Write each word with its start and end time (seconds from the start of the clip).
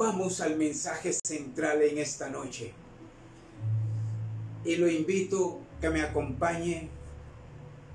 Vamos 0.00 0.40
al 0.40 0.56
mensaje 0.56 1.12
central 1.12 1.82
en 1.82 1.98
esta 1.98 2.30
noche. 2.30 2.72
Y 4.64 4.76
lo 4.76 4.88
invito 4.88 5.60
que 5.78 5.90
me 5.90 6.00
acompañe 6.00 6.88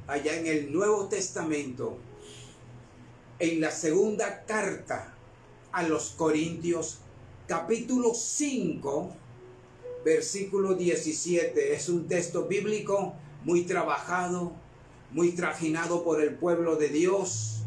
allá 0.05 0.37
en 0.37 0.45
el 0.45 0.71
Nuevo 0.71 1.07
Testamento, 1.07 1.97
en 3.39 3.59
la 3.59 3.71
segunda 3.71 4.45
carta 4.45 5.15
a 5.71 5.81
los 5.81 6.11
Corintios, 6.11 6.99
capítulo 7.47 8.13
5, 8.13 9.15
versículo 10.05 10.75
17. 10.75 11.73
Es 11.73 11.89
un 11.89 12.07
texto 12.07 12.45
bíblico 12.45 13.15
muy 13.43 13.63
trabajado, 13.63 14.51
muy 15.09 15.31
trajinado 15.31 16.03
por 16.03 16.21
el 16.21 16.35
pueblo 16.35 16.75
de 16.75 16.89
Dios. 16.89 17.63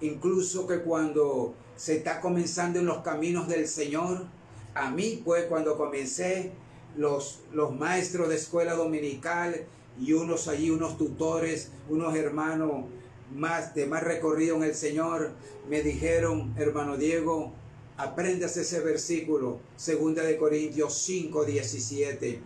Incluso 0.00 0.68
que 0.68 0.78
cuando 0.78 1.56
se 1.78 1.98
está 1.98 2.20
comenzando 2.20 2.80
en 2.80 2.86
los 2.86 2.98
caminos 2.98 3.46
del 3.46 3.68
Señor, 3.68 4.26
a 4.74 4.90
mí 4.90 5.22
pues 5.24 5.44
cuando 5.44 5.78
comencé, 5.78 6.50
los, 6.96 7.42
los 7.52 7.72
maestros 7.72 8.28
de 8.28 8.34
escuela 8.34 8.74
dominical 8.74 9.64
y 10.00 10.12
unos 10.12 10.48
allí, 10.48 10.70
unos 10.70 10.98
tutores, 10.98 11.70
unos 11.88 12.16
hermanos 12.16 12.86
más 13.32 13.76
de 13.76 13.86
más 13.86 14.02
recorrido 14.02 14.56
en 14.56 14.64
el 14.64 14.74
Señor, 14.74 15.30
me 15.68 15.82
dijeron, 15.82 16.52
hermano 16.58 16.96
Diego, 16.96 17.52
aprendas 17.96 18.56
ese 18.56 18.80
versículo, 18.80 19.60
segunda 19.76 20.24
de 20.24 20.36
Corintios 20.36 20.94
5, 21.02 21.44
17. 21.44 22.40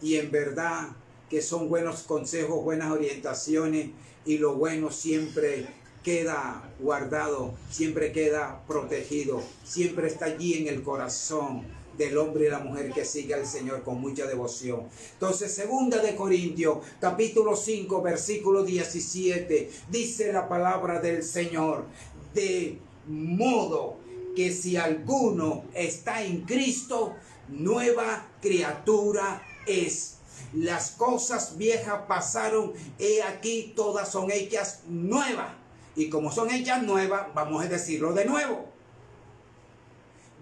Y 0.00 0.16
en 0.16 0.30
verdad 0.30 0.96
que 1.28 1.42
son 1.42 1.68
buenos 1.68 2.04
consejos, 2.04 2.64
buenas 2.64 2.92
orientaciones 2.92 3.90
y 4.24 4.38
lo 4.38 4.54
bueno 4.54 4.90
siempre 4.90 5.66
queda 6.04 6.62
guardado, 6.78 7.54
siempre 7.70 8.12
queda 8.12 8.62
protegido, 8.68 9.42
siempre 9.64 10.06
está 10.06 10.26
allí 10.26 10.54
en 10.54 10.68
el 10.68 10.82
corazón 10.82 11.64
del 11.96 12.18
hombre 12.18 12.46
y 12.46 12.50
la 12.50 12.58
mujer 12.58 12.92
que 12.92 13.04
sigue 13.04 13.34
al 13.34 13.46
Señor 13.46 13.82
con 13.82 14.00
mucha 14.00 14.26
devoción. 14.26 14.86
Entonces, 15.14 15.52
segunda 15.54 15.98
de 16.02 16.14
Corintios, 16.14 16.78
capítulo 17.00 17.56
5, 17.56 18.02
versículo 18.02 18.64
17, 18.64 19.70
dice 19.90 20.32
la 20.32 20.48
palabra 20.48 21.00
del 21.00 21.22
Señor, 21.22 21.86
de 22.34 22.78
modo 23.06 23.96
que 24.36 24.52
si 24.52 24.76
alguno 24.76 25.64
está 25.72 26.22
en 26.22 26.42
Cristo, 26.42 27.14
nueva 27.48 28.28
criatura 28.42 29.42
es. 29.66 30.16
Las 30.52 30.90
cosas 30.90 31.56
viejas 31.56 32.02
pasaron, 32.06 32.72
he 32.98 33.22
aquí 33.22 33.72
todas 33.74 34.10
son 34.10 34.30
hechas 34.30 34.82
nuevas. 34.86 35.63
Y 35.96 36.08
como 36.08 36.32
son 36.32 36.50
hechas 36.50 36.82
nuevas, 36.82 37.28
vamos 37.34 37.64
a 37.64 37.68
decirlo 37.68 38.12
de 38.12 38.24
nuevo. 38.24 38.66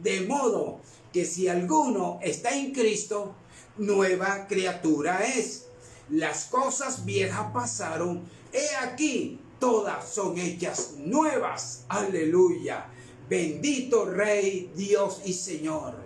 De 0.03 0.22
modo 0.22 0.81
que 1.12 1.25
si 1.25 1.48
alguno 1.48 2.19
está 2.22 2.56
en 2.56 2.72
Cristo, 2.72 3.34
nueva 3.77 4.47
criatura 4.47 5.25
es. 5.25 5.67
Las 6.08 6.47
cosas 6.47 7.05
viejas 7.05 7.53
pasaron, 7.53 8.23
he 8.53 8.77
aquí, 8.77 9.41
todas 9.61 10.08
son 10.08 10.39
hechas 10.39 10.95
nuevas. 10.98 11.84
Aleluya. 11.89 12.86
Bendito 13.28 14.05
Rey, 14.05 14.73
Dios 14.75 15.23
y 15.25 15.33
Señor. 15.33 16.02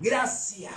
Gracias 0.00 0.72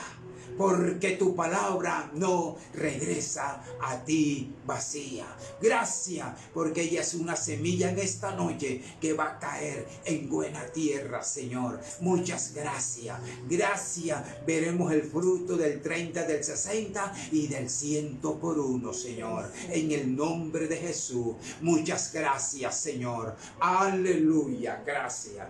porque 0.58 1.12
tu 1.12 1.36
palabra 1.36 2.12
no 2.14 2.58
regresa 2.74 3.64
a 3.82 4.04
ti 4.04 4.54
vacía. 4.66 5.26
Gracias, 5.62 6.28
porque 6.54 6.84
ella 6.84 7.02
es 7.02 7.14
una 7.14 7.36
semilla 7.36 7.90
en 7.90 8.00
esta 8.00 8.36
noche 8.36 8.82
que 9.00 9.14
va 9.14 9.32
a 9.32 9.40
caer 9.40 9.88
en 10.06 10.30
buena 10.30 10.66
tierra, 10.68 11.24
Señor. 11.24 11.80
Muchas 12.00 12.54
gracias. 12.54 13.20
Gracias. 13.50 14.24
Veremos 14.46 14.92
el 14.92 15.04
fruto 15.04 15.58
del 15.58 15.82
30, 15.82 16.26
del 16.26 16.44
60 16.44 17.14
y 17.32 17.48
del 17.48 17.70
100 17.70 18.18
por 18.22 18.60
uno, 18.60 18.94
Señor. 18.94 19.52
En 19.70 19.92
el 19.92 20.16
nombre 20.16 20.68
de 20.68 20.78
Jesús. 20.78 21.36
Muchas 21.62 22.14
gracias, 22.14 22.80
Señor. 22.80 23.36
Aleluya. 23.60 24.84
Gracias. 24.86 25.48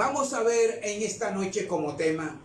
Vamos 0.00 0.32
a 0.32 0.42
ver 0.42 0.80
en 0.82 1.02
esta 1.02 1.30
noche 1.30 1.68
como 1.68 1.94
tema 1.94 2.40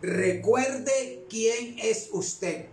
Recuerde 0.00 1.24
quién 1.28 1.76
es 1.80 2.10
usted. 2.12 2.66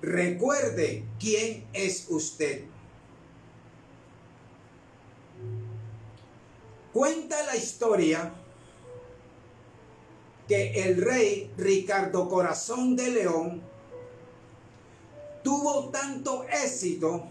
Recuerde 0.00 1.04
quién 1.18 1.68
es 1.74 2.06
usted. 2.08 2.64
Cuenta 6.94 7.44
la 7.44 7.56
historia 7.56 8.32
que 10.48 10.82
el 10.84 11.02
rey 11.02 11.52
Ricardo 11.58 12.30
Corazón 12.30 12.96
de 12.96 13.10
León 13.10 13.62
tuvo 15.44 15.90
tanto 15.90 16.46
éxito 16.48 17.28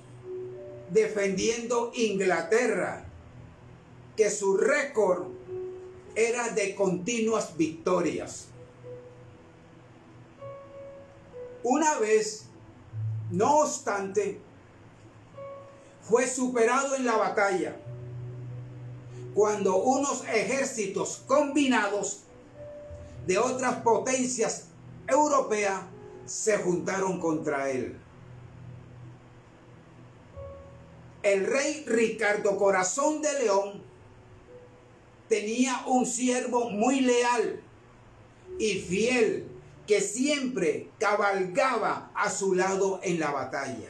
defendiendo 0.91 1.91
Inglaterra 1.95 3.08
que 4.19 4.29
su 4.29 4.57
récord 4.57 5.27
era 6.13 6.49
de 6.49 6.75
continuas 6.75 7.55
victorias. 7.55 8.47
Una 11.63 11.97
vez, 11.99 12.43
no 13.31 13.59
obstante, 13.59 14.41
fue 16.01 16.27
superado 16.27 16.97
en 16.97 17.05
la 17.05 17.15
batalla 17.15 17.77
cuando 19.33 19.77
unos 19.77 20.27
ejércitos 20.27 21.23
combinados 21.25 22.23
de 23.25 23.37
otras 23.37 23.75
potencias 23.83 24.65
europeas 25.07 25.83
se 26.25 26.57
juntaron 26.57 27.21
contra 27.21 27.69
él. 27.69 27.97
El 31.23 31.47
rey 31.47 31.85
Ricardo 31.87 32.57
Corazón 32.57 33.21
de 33.21 33.43
León 33.45 33.88
tenía 35.29 35.83
un 35.85 36.05
siervo 36.05 36.69
muy 36.69 37.01
leal 37.01 37.61
y 38.57 38.73
fiel 38.79 39.47
que 39.87 40.01
siempre 40.01 40.89
cabalgaba 40.99 42.11
a 42.13 42.29
su 42.29 42.53
lado 42.53 42.99
en 43.03 43.19
la 43.19 43.31
batalla. 43.31 43.89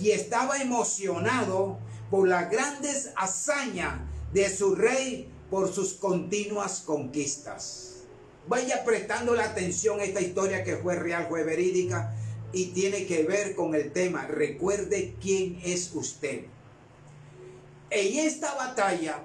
Y 0.00 0.10
estaba 0.10 0.60
emocionado 0.62 1.78
por 2.10 2.26
las 2.26 2.50
grandes 2.50 3.12
hazañas 3.16 4.00
de 4.32 4.48
su 4.48 4.74
rey 4.74 5.30
por 5.50 5.72
sus 5.72 5.94
continuas 5.94 6.80
conquistas. 6.80 8.04
Vaya 8.48 8.84
prestando 8.84 9.34
la 9.34 9.44
atención 9.44 10.00
a 10.00 10.04
esta 10.04 10.20
historia 10.20 10.64
que 10.64 10.76
fue 10.76 10.96
real, 10.96 11.26
fue 11.28 11.42
verídica 11.44 12.14
y 12.52 12.66
tiene 12.66 13.06
que 13.06 13.24
ver 13.24 13.54
con 13.54 13.74
el 13.74 13.92
tema. 13.92 14.26
Recuerde 14.26 15.16
quién 15.20 15.60
es 15.64 15.92
usted. 15.94 16.44
En 17.90 18.18
esta 18.26 18.54
batalla 18.54 19.22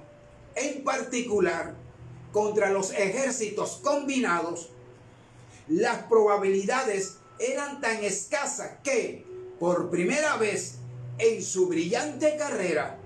en 0.55 0.83
particular 0.83 1.75
contra 2.31 2.69
los 2.69 2.91
ejércitos 2.91 3.79
combinados, 3.83 4.69
las 5.67 6.03
probabilidades 6.03 7.17
eran 7.39 7.81
tan 7.81 8.03
escasas 8.03 8.79
que, 8.83 9.25
por 9.59 9.89
primera 9.89 10.37
vez 10.37 10.75
en 11.17 11.43
su 11.43 11.67
brillante 11.67 12.35
carrera, 12.37 12.97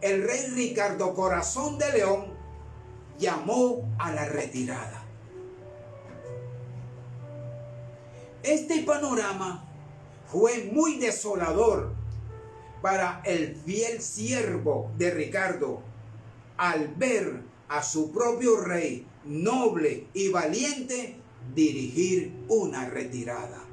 el 0.00 0.24
rey 0.24 0.46
Ricardo 0.54 1.14
Corazón 1.14 1.78
de 1.78 1.92
León 1.92 2.26
llamó 3.18 3.88
a 3.98 4.12
la 4.12 4.24
retirada. 4.24 5.04
Este 8.42 8.82
panorama 8.82 9.64
fue 10.26 10.70
muy 10.72 10.98
desolador 10.98 11.92
para 12.80 13.22
el 13.24 13.54
fiel 13.54 14.02
siervo 14.02 14.90
de 14.98 15.12
Ricardo, 15.12 15.82
al 16.62 16.94
ver 16.94 17.42
a 17.66 17.82
su 17.82 18.12
propio 18.12 18.60
rey 18.60 19.04
noble 19.24 20.06
y 20.14 20.28
valiente 20.28 21.16
dirigir 21.56 22.32
una 22.46 22.88
retirada. 22.88 23.64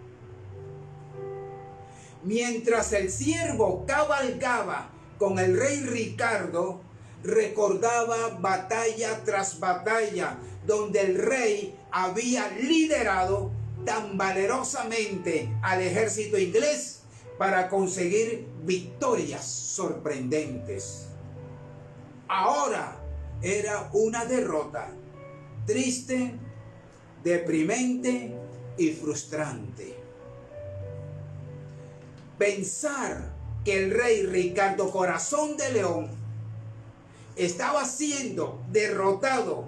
Mientras 2.24 2.92
el 2.94 3.12
siervo 3.12 3.86
cabalgaba 3.86 4.90
con 5.20 5.38
el 5.38 5.56
rey 5.56 5.82
Ricardo, 5.82 6.82
recordaba 7.24 8.40
batalla 8.40 9.24
tras 9.24 9.60
batalla 9.60 10.40
donde 10.66 11.02
el 11.02 11.20
rey 11.20 11.76
había 11.92 12.50
liderado 12.54 13.52
tan 13.86 14.18
valerosamente 14.18 15.56
al 15.62 15.82
ejército 15.82 16.40
inglés 16.40 17.04
para 17.38 17.70
conseguir 17.70 18.48
victorias 18.64 19.46
sorprendentes 19.46 21.09
ahora 22.30 22.96
era 23.42 23.90
una 23.94 24.24
derrota 24.26 24.90
triste, 25.66 26.34
deprimente 27.24 28.34
y 28.78 28.92
frustrante. 28.92 29.96
Pensar 32.38 33.34
que 33.66 33.84
el 33.84 33.92
rey 33.92 34.24
Ricardo 34.26 34.90
Corazón 34.92 35.58
de 35.58 35.74
León 35.74 36.10
estaba 37.36 37.86
siendo 37.86 38.64
derrotado 38.72 39.66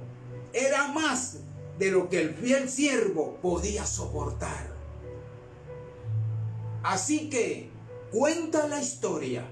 era 0.53 0.87
más 0.87 1.37
de 1.77 1.91
lo 1.91 2.09
que 2.09 2.21
el 2.21 2.33
fiel 2.33 2.69
siervo 2.69 3.37
podía 3.41 3.85
soportar. 3.85 4.71
Así 6.83 7.29
que 7.29 7.69
cuenta 8.11 8.67
la 8.67 8.81
historia. 8.81 9.45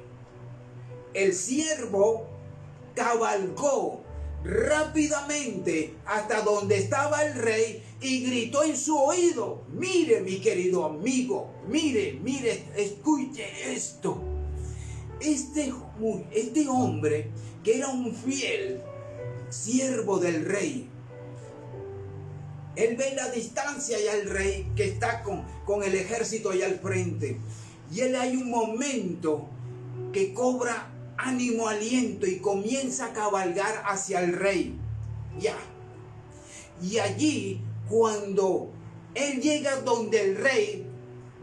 El 1.14 1.34
siervo 1.34 2.29
cabalgó 2.96 4.04
rápidamente 4.44 5.96
hasta 6.06 6.42
donde 6.42 6.78
estaba 6.78 7.24
el 7.24 7.36
rey 7.36 7.84
y 8.02 8.26
gritó 8.26 8.64
en 8.64 8.78
su 8.78 8.98
oído, 8.98 9.64
mire 9.70 10.22
mi 10.22 10.40
querido 10.40 10.86
amigo, 10.86 11.54
mire, 11.68 12.20
mire, 12.24 12.64
escuche 12.78 13.46
esto. 13.74 14.22
Este, 15.20 15.74
este 16.32 16.70
hombre, 16.70 17.30
que 17.64 17.78
era 17.78 17.90
un 17.90 18.16
fiel 18.16 18.82
siervo 19.50 20.20
del 20.20 20.46
rey, 20.46 20.90
él 22.78 22.96
ve 22.96 23.14
la 23.14 23.30
distancia 23.30 23.98
ya 24.00 24.14
el 24.14 24.30
rey 24.30 24.72
que 24.78 24.86
está 24.86 25.22
con, 25.24 25.44
con 25.66 25.84
el 25.84 25.96
ejército 25.96 26.52
allá 26.52 26.68
al 26.68 26.80
frente. 26.80 27.38
Y 27.92 28.02
él 28.02 28.16
hay 28.16 28.38
un 28.38 28.50
momento 28.50 29.50
que 30.14 30.34
cobra 30.34 30.88
ánimo, 31.20 31.68
aliento 31.68 32.26
y 32.26 32.40
comienza 32.40 33.08
a 33.08 33.14
cabalgar 33.14 33.84
hacia 33.86 34.22
el 34.22 34.34
rey. 34.34 34.76
Ya. 35.38 35.58
Y 36.82 37.00
allí, 37.00 37.62
cuando 37.90 38.72
él 39.14 39.42
llega 39.42 39.82
donde 39.82 40.22
el 40.22 40.38
rey, 40.38 40.86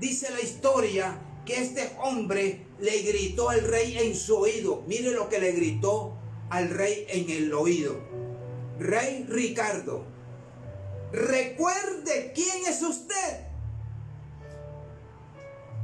dice 0.01 0.31
la 0.31 0.41
historia 0.41 1.19
que 1.45 1.61
este 1.63 1.91
hombre 2.03 2.67
le 2.81 3.03
gritó 3.03 3.51
al 3.51 3.63
rey 3.63 3.99
en 3.99 4.15
su 4.15 4.37
oído. 4.37 4.83
Mire 4.87 5.11
lo 5.11 5.29
que 5.29 5.39
le 5.39 5.53
gritó 5.53 6.17
al 6.49 6.71
rey 6.71 7.07
en 7.09 7.31
el 7.31 7.53
oído. 7.53 8.01
Rey 8.79 9.27
Ricardo, 9.29 10.05
recuerde 11.13 12.33
quién 12.35 12.67
es 12.67 12.83
usted. 12.83 13.47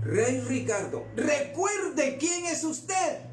Rey 0.03 0.41
Ricardo, 0.41 1.05
recuerde 1.15 2.17
quién 2.19 2.47
es 2.47 2.65
usted. 2.65 3.32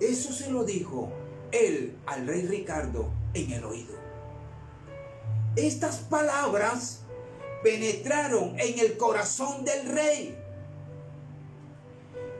Eso 0.00 0.32
se 0.32 0.50
lo 0.50 0.64
dijo 0.64 1.10
él 1.52 1.96
al 2.06 2.26
rey 2.26 2.42
Ricardo 2.42 3.10
en 3.34 3.52
el 3.52 3.64
oído. 3.64 3.94
Estas 5.56 5.96
palabras 5.96 7.00
penetraron 7.62 8.58
en 8.60 8.78
el 8.78 8.96
corazón 8.96 9.64
del 9.64 9.88
rey. 9.88 10.38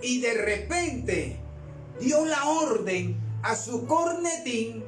Y 0.00 0.20
de 0.20 0.34
repente 0.34 1.36
dio 2.00 2.24
la 2.24 2.48
orden 2.48 3.16
a 3.42 3.56
su 3.56 3.86
cornetín 3.86 4.84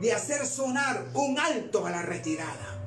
de 0.00 0.12
hacer 0.12 0.44
sonar 0.46 1.06
un 1.14 1.38
alto 1.38 1.86
a 1.86 1.90
la 1.90 2.02
retirada. 2.02 2.82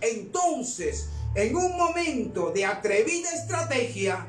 Entonces, 0.00 1.08
en 1.34 1.56
un 1.56 1.76
momento 1.76 2.50
de 2.50 2.64
atrevida 2.64 3.30
estrategia, 3.30 4.26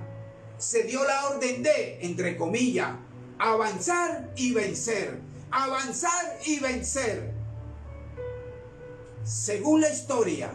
se 0.57 0.83
dio 0.83 1.03
la 1.05 1.27
orden 1.29 1.63
de, 1.63 1.99
entre 2.01 2.35
comillas, 2.37 2.91
avanzar 3.39 4.29
y 4.35 4.53
vencer, 4.53 5.19
avanzar 5.49 6.39
y 6.45 6.59
vencer. 6.59 7.31
Según 9.23 9.81
la 9.81 9.89
historia, 9.89 10.51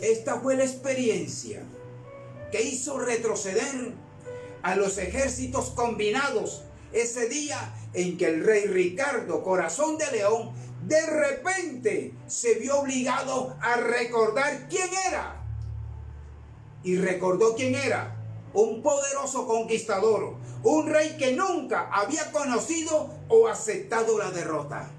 esta 0.00 0.40
fue 0.40 0.56
la 0.56 0.64
experiencia 0.64 1.62
que 2.52 2.62
hizo 2.62 2.98
retroceder 2.98 3.92
a 4.62 4.76
los 4.76 4.98
ejércitos 4.98 5.70
combinados 5.70 6.62
ese 6.92 7.28
día 7.28 7.74
en 7.92 8.16
que 8.16 8.26
el 8.26 8.44
rey 8.44 8.66
Ricardo, 8.66 9.42
corazón 9.42 9.98
de 9.98 10.10
león, 10.12 10.52
de 10.86 11.04
repente 11.06 12.14
se 12.26 12.54
vio 12.54 12.80
obligado 12.80 13.56
a 13.60 13.76
recordar 13.76 14.68
quién 14.68 14.88
era. 15.08 15.44
Y 16.84 16.96
recordó 16.96 17.56
quién 17.56 17.74
era. 17.74 18.17
Un 18.58 18.82
poderoso 18.82 19.46
conquistador. 19.46 20.34
Un 20.64 20.88
rey 20.88 21.16
que 21.16 21.30
nunca 21.30 21.88
había 21.92 22.32
conocido 22.32 23.08
o 23.28 23.46
aceptado 23.46 24.18
la 24.18 24.32
derrota. 24.32 24.90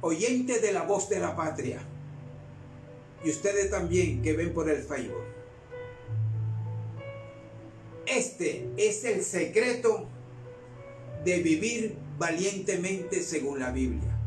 Oyente 0.00 0.58
de 0.58 0.72
la 0.72 0.82
voz 0.82 1.08
de 1.08 1.20
la 1.20 1.36
patria. 1.36 1.80
Y 3.22 3.30
ustedes 3.30 3.70
también 3.70 4.20
que 4.20 4.32
ven 4.32 4.52
por 4.52 4.68
el 4.68 4.82
Facebook. 4.82 5.22
Este 8.04 8.68
es 8.76 9.04
el 9.04 9.22
secreto 9.22 10.08
de 11.24 11.38
vivir 11.38 11.96
valientemente 12.18 13.22
según 13.22 13.60
la 13.60 13.70
Biblia. 13.70 14.18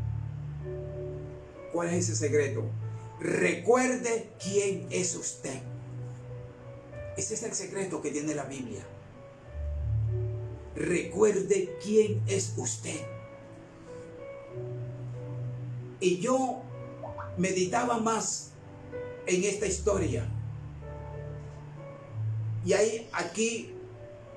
¿Cuál 1.74 1.88
es 1.88 2.08
ese 2.08 2.16
secreto? 2.16 2.64
Recuerde 3.20 4.30
quién 4.42 4.86
es 4.88 5.14
usted. 5.14 5.60
Ese 7.16 7.34
es 7.34 7.42
el 7.42 7.52
secreto 7.52 8.00
que 8.00 8.10
tiene 8.10 8.34
la 8.34 8.44
Biblia. 8.44 8.84
Recuerde 10.74 11.76
quién 11.82 12.22
es 12.26 12.54
usted. 12.56 13.00
Y 16.00 16.18
yo 16.18 16.62
meditaba 17.36 17.98
más 17.98 18.52
en 19.26 19.44
esta 19.44 19.66
historia. 19.66 20.28
Y 22.64 22.72
hay 22.72 23.08
aquí 23.12 23.74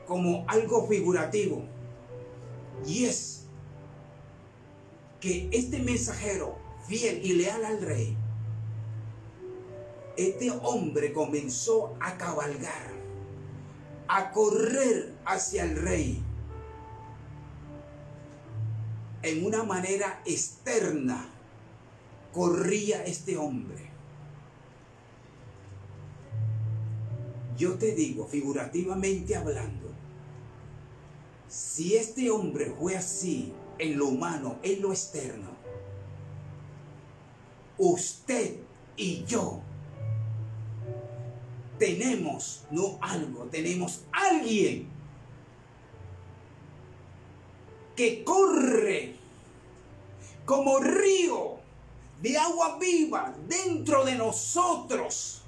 como 0.07 0.45
algo 0.47 0.87
figurativo. 0.87 1.63
Y 2.85 3.05
es 3.05 3.43
que 5.19 5.49
este 5.51 5.79
mensajero 5.79 6.57
fiel 6.87 7.25
y 7.25 7.33
leal 7.33 7.65
al 7.65 7.81
rey, 7.81 8.15
este 10.17 10.51
hombre 10.51 11.13
comenzó 11.13 11.95
a 11.99 12.17
cabalgar, 12.17 12.91
a 14.07 14.31
correr 14.31 15.13
hacia 15.25 15.63
el 15.63 15.75
rey 15.81 16.23
en 19.23 19.45
una 19.45 19.63
manera 19.63 20.21
externa. 20.25 21.29
Corría 22.31 23.03
este 23.05 23.37
hombre. 23.37 23.89
Yo 27.57 27.75
te 27.75 27.93
digo, 27.95 28.27
figurativamente 28.27 29.37
hablando, 29.37 29.89
si 31.47 31.95
este 31.95 32.29
hombre 32.29 32.75
fue 32.77 32.97
así 32.97 33.53
en 33.79 33.97
lo 33.97 34.07
humano, 34.07 34.57
en 34.61 34.81
lo 34.81 34.91
externo, 34.91 35.49
usted 37.77 38.57
y 38.97 39.23
yo 39.23 39.61
tenemos, 41.77 42.63
no 42.71 42.97
algo, 43.01 43.45
tenemos 43.45 44.01
alguien 44.11 44.87
que 47.95 48.23
corre 48.23 49.15
como 50.45 50.79
río 50.79 51.57
de 52.21 52.37
agua 52.37 52.77
viva 52.79 53.33
dentro 53.47 54.05
de 54.05 54.15
nosotros 54.15 55.41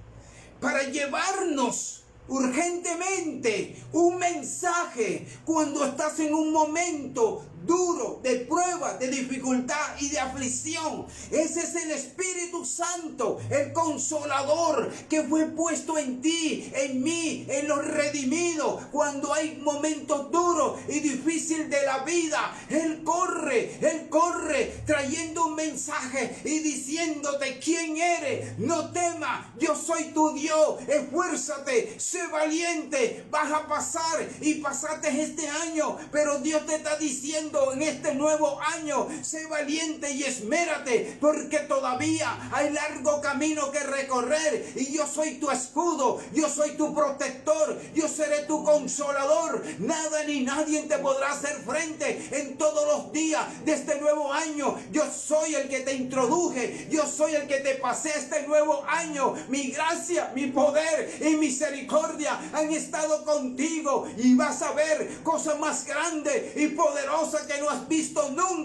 para 0.59 0.83
llevarnos 0.83 2.03
urgentemente 2.27 3.81
un 3.93 4.17
mensaje 4.17 5.27
cuando 5.45 5.85
estás 5.85 6.19
en 6.19 6.33
un 6.33 6.51
momento 6.51 7.45
duro, 7.65 8.19
de 8.21 8.39
prueba, 8.39 8.56
de 8.77 9.07
dificultad 9.07 9.99
y 9.99 10.09
de 10.09 10.19
aflicción. 10.19 11.07
Ese 11.31 11.61
es 11.61 11.75
el 11.75 11.91
Espíritu 11.91 12.63
Santo, 12.63 13.39
el 13.49 13.73
consolador 13.73 14.91
que 15.09 15.23
fue 15.23 15.45
puesto 15.45 15.97
en 15.97 16.21
ti, 16.21 16.71
en 16.75 17.01
mí, 17.01 17.47
en 17.49 17.67
los 17.67 17.83
redimidos. 17.83 18.85
Cuando 18.91 19.33
hay 19.33 19.59
momentos 19.63 20.31
duros 20.31 20.79
y 20.87 20.99
difíciles 20.99 21.71
de 21.71 21.85
la 21.85 21.99
vida, 21.99 22.55
Él 22.69 23.01
corre, 23.03 23.79
Él 23.81 24.09
corre 24.09 24.83
trayendo 24.85 25.47
un 25.47 25.55
mensaje 25.55 26.39
y 26.45 26.59
diciéndote 26.59 27.57
quién 27.59 27.97
eres. 27.97 28.59
No 28.59 28.91
temas, 28.91 29.47
yo 29.57 29.75
soy 29.75 30.05
tu 30.13 30.33
Dios. 30.33 30.81
Esfuérzate, 30.87 31.99
sé 31.99 32.27
valiente. 32.27 33.25
Vas 33.31 33.51
a 33.51 33.67
pasar 33.67 34.29
y 34.41 34.55
pasaste 34.55 35.19
este 35.19 35.49
año, 35.49 35.97
pero 36.11 36.39
Dios 36.39 36.65
te 36.67 36.75
está 36.75 36.95
diciendo 36.97 37.73
en 37.73 37.81
este 37.81 38.13
nuevo 38.13 38.59
año. 38.75 39.07
Sé 39.21 39.45
valiente 39.47 40.11
y 40.11 40.23
esmérate 40.23 41.17
porque 41.19 41.59
todavía 41.59 42.49
hay 42.51 42.71
largo 42.71 43.21
camino 43.21 43.71
que 43.71 43.79
recorrer 43.79 44.73
y 44.75 44.93
yo 44.93 45.05
soy 45.07 45.35
tu 45.35 45.49
escudo, 45.49 46.21
yo 46.33 46.49
soy 46.49 46.71
tu 46.71 46.93
protector, 46.93 47.79
yo 47.93 48.07
seré 48.07 48.43
tu 48.43 48.63
consolador. 48.63 49.63
Nada 49.79 50.23
ni 50.23 50.41
nadie 50.41 50.83
te 50.83 50.97
podrá 50.97 51.31
hacer 51.31 51.55
frente 51.65 52.29
en 52.31 52.57
todos 52.57 52.85
los 52.87 53.11
días 53.11 53.43
de 53.65 53.73
este 53.73 53.99
nuevo 53.99 54.31
año. 54.31 54.77
Yo 54.91 55.03
soy 55.11 55.55
el 55.55 55.69
que 55.69 55.81
te 55.81 55.93
introduje, 55.93 56.87
yo 56.89 57.05
soy 57.05 57.35
el 57.35 57.47
que 57.47 57.57
te 57.57 57.75
pasé 57.75 58.09
este 58.09 58.47
nuevo 58.47 58.83
año. 58.87 59.33
Mi 59.49 59.71
gracia, 59.71 60.31
mi 60.35 60.47
poder 60.47 61.17
y 61.21 61.35
misericordia 61.35 62.39
han 62.53 62.71
estado 62.71 63.23
contigo 63.23 64.07
y 64.17 64.35
vas 64.35 64.61
a 64.61 64.71
ver 64.73 65.23
cosas 65.23 65.59
más 65.59 65.85
grandes 65.85 66.55
y 66.55 66.67
poderosas 66.69 67.43
que 67.43 67.59
no 67.59 67.69
has 67.69 67.87
visto 67.87 68.29
nunca, 68.29 68.56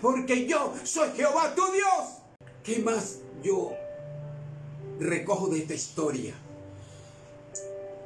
porque 0.00 0.46
yo 0.46 0.74
soy 0.84 1.10
Jehová 1.16 1.54
tu 1.54 1.62
Dios. 1.72 2.48
¿Qué 2.62 2.78
más 2.80 3.18
yo 3.42 3.72
recojo 4.98 5.48
de 5.48 5.58
esta 5.58 5.74
historia? 5.74 6.34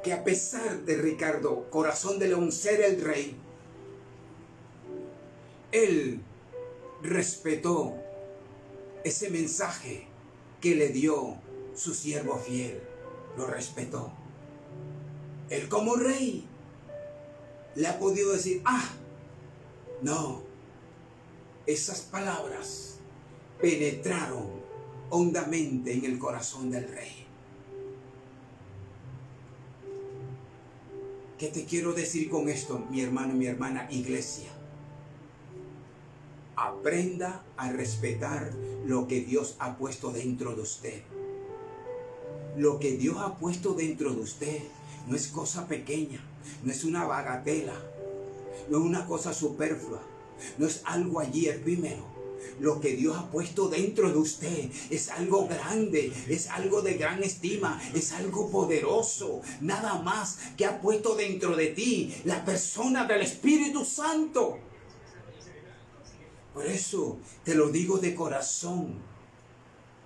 Que 0.03 0.13
a 0.13 0.23
pesar 0.23 0.81
de 0.81 0.97
Ricardo, 0.97 1.69
corazón 1.69 2.19
de 2.19 2.27
león, 2.27 2.51
ser 2.51 2.81
el 2.81 3.01
rey, 3.01 3.35
él 5.71 6.21
respetó 7.01 7.95
ese 9.03 9.29
mensaje 9.29 10.07
que 10.61 10.75
le 10.75 10.89
dio 10.89 11.35
su 11.75 11.93
siervo 11.93 12.37
fiel. 12.37 12.81
Lo 13.37 13.47
respetó. 13.47 14.11
Él 15.49 15.67
como 15.67 15.95
rey 15.95 16.47
le 17.75 17.87
ha 17.87 17.99
podido 17.99 18.31
decir, 18.31 18.61
ah, 18.63 18.89
no, 20.01 20.44
esas 21.67 22.01
palabras 22.01 22.97
penetraron 23.59 24.45
hondamente 25.09 25.93
en 25.93 26.05
el 26.05 26.19
corazón 26.19 26.69
del 26.69 26.87
rey. 26.87 27.25
¿Qué 31.39 31.47
te 31.47 31.65
quiero 31.65 31.93
decir 31.93 32.29
con 32.29 32.47
esto, 32.49 32.79
mi 32.89 33.01
hermano 33.01 33.33
y 33.33 33.37
mi 33.37 33.45
hermana 33.47 33.87
iglesia? 33.91 34.49
Aprenda 36.55 37.43
a 37.57 37.71
respetar 37.71 38.53
lo 38.85 39.07
que 39.07 39.21
Dios 39.21 39.55
ha 39.59 39.77
puesto 39.77 40.11
dentro 40.11 40.55
de 40.55 40.61
usted. 40.61 41.01
Lo 42.55 42.79
que 42.79 42.95
Dios 42.95 43.17
ha 43.19 43.35
puesto 43.35 43.73
dentro 43.73 44.13
de 44.13 44.21
usted 44.21 44.59
no 45.07 45.15
es 45.15 45.27
cosa 45.27 45.67
pequeña, 45.67 46.21
no 46.63 46.71
es 46.71 46.85
una 46.85 47.05
bagatela, 47.05 47.75
no 48.69 48.77
es 48.77 48.83
una 48.83 49.05
cosa 49.05 49.33
superflua, 49.33 50.01
no 50.57 50.67
es 50.67 50.81
algo 50.85 51.19
allí 51.19 51.47
efímero. 51.47 52.15
Lo 52.59 52.79
que 52.79 52.95
Dios 52.95 53.17
ha 53.17 53.29
puesto 53.29 53.67
dentro 53.67 54.11
de 54.11 54.17
usted 54.17 54.71
es 54.89 55.09
algo 55.09 55.47
grande, 55.47 56.13
es 56.27 56.47
algo 56.49 56.81
de 56.81 56.93
gran 56.93 57.21
estima, 57.23 57.81
es 57.93 58.13
algo 58.13 58.49
poderoso. 58.49 59.41
Nada 59.61 60.01
más 60.01 60.39
que 60.55 60.65
ha 60.65 60.79
puesto 60.79 61.15
dentro 61.15 61.55
de 61.55 61.67
ti 61.67 62.15
la 62.23 62.45
persona 62.45 63.05
del 63.05 63.21
Espíritu 63.21 63.83
Santo. 63.83 64.59
Por 66.53 66.65
eso 66.65 67.19
te 67.43 67.55
lo 67.55 67.69
digo 67.69 67.97
de 67.97 68.15
corazón. 68.15 68.93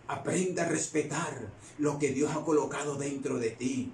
Aprenda 0.08 0.64
a 0.64 0.70
respetar 0.70 1.54
lo 1.78 2.00
que 2.00 2.10
Dios 2.10 2.32
ha 2.36 2.44
colocado 2.44 2.96
dentro 2.96 3.38
de 3.38 3.52
ti. 3.52 3.94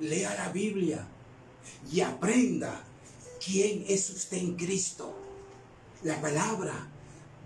Lea 0.00 0.34
la 0.34 0.50
Biblia 0.50 1.08
y 1.90 2.00
aprenda 2.00 2.84
quién 3.44 3.84
es 3.88 4.10
usted 4.10 4.38
en 4.38 4.56
Cristo. 4.56 5.14
La 6.02 6.20
palabra 6.20 6.88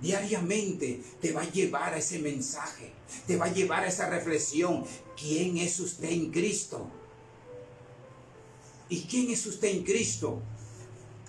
diariamente 0.01 1.03
te 1.21 1.33
va 1.33 1.43
a 1.43 1.51
llevar 1.51 1.95
a 1.95 1.99
ese 1.99 2.19
mensaje, 2.19 2.93
te 3.27 3.37
va 3.37 3.47
a 3.47 3.53
llevar 3.53 3.85
a 3.85 3.89
esa 3.89 4.09
reflexión. 4.09 4.85
¿Quién 5.19 5.57
es 5.57 5.81
usted 5.81 6.11
en 6.11 6.31
Cristo? 6.31 6.87
¿Y 8.89 9.03
quién 9.03 9.31
es 9.31 9.47
usted 9.47 9.69
en 9.69 9.83
Cristo? 9.83 10.43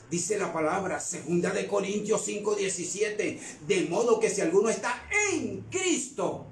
Dice 0.09 0.37
la 0.37 0.53
palabra, 0.53 0.99
segunda 0.99 1.51
de 1.51 1.67
Corintios 1.67 2.25
5:17, 2.25 3.39
de 3.67 3.85
modo 3.89 4.19
que 4.19 4.29
si 4.29 4.41
alguno 4.41 4.69
está 4.69 5.05
en 5.33 5.61
Cristo, 5.69 6.45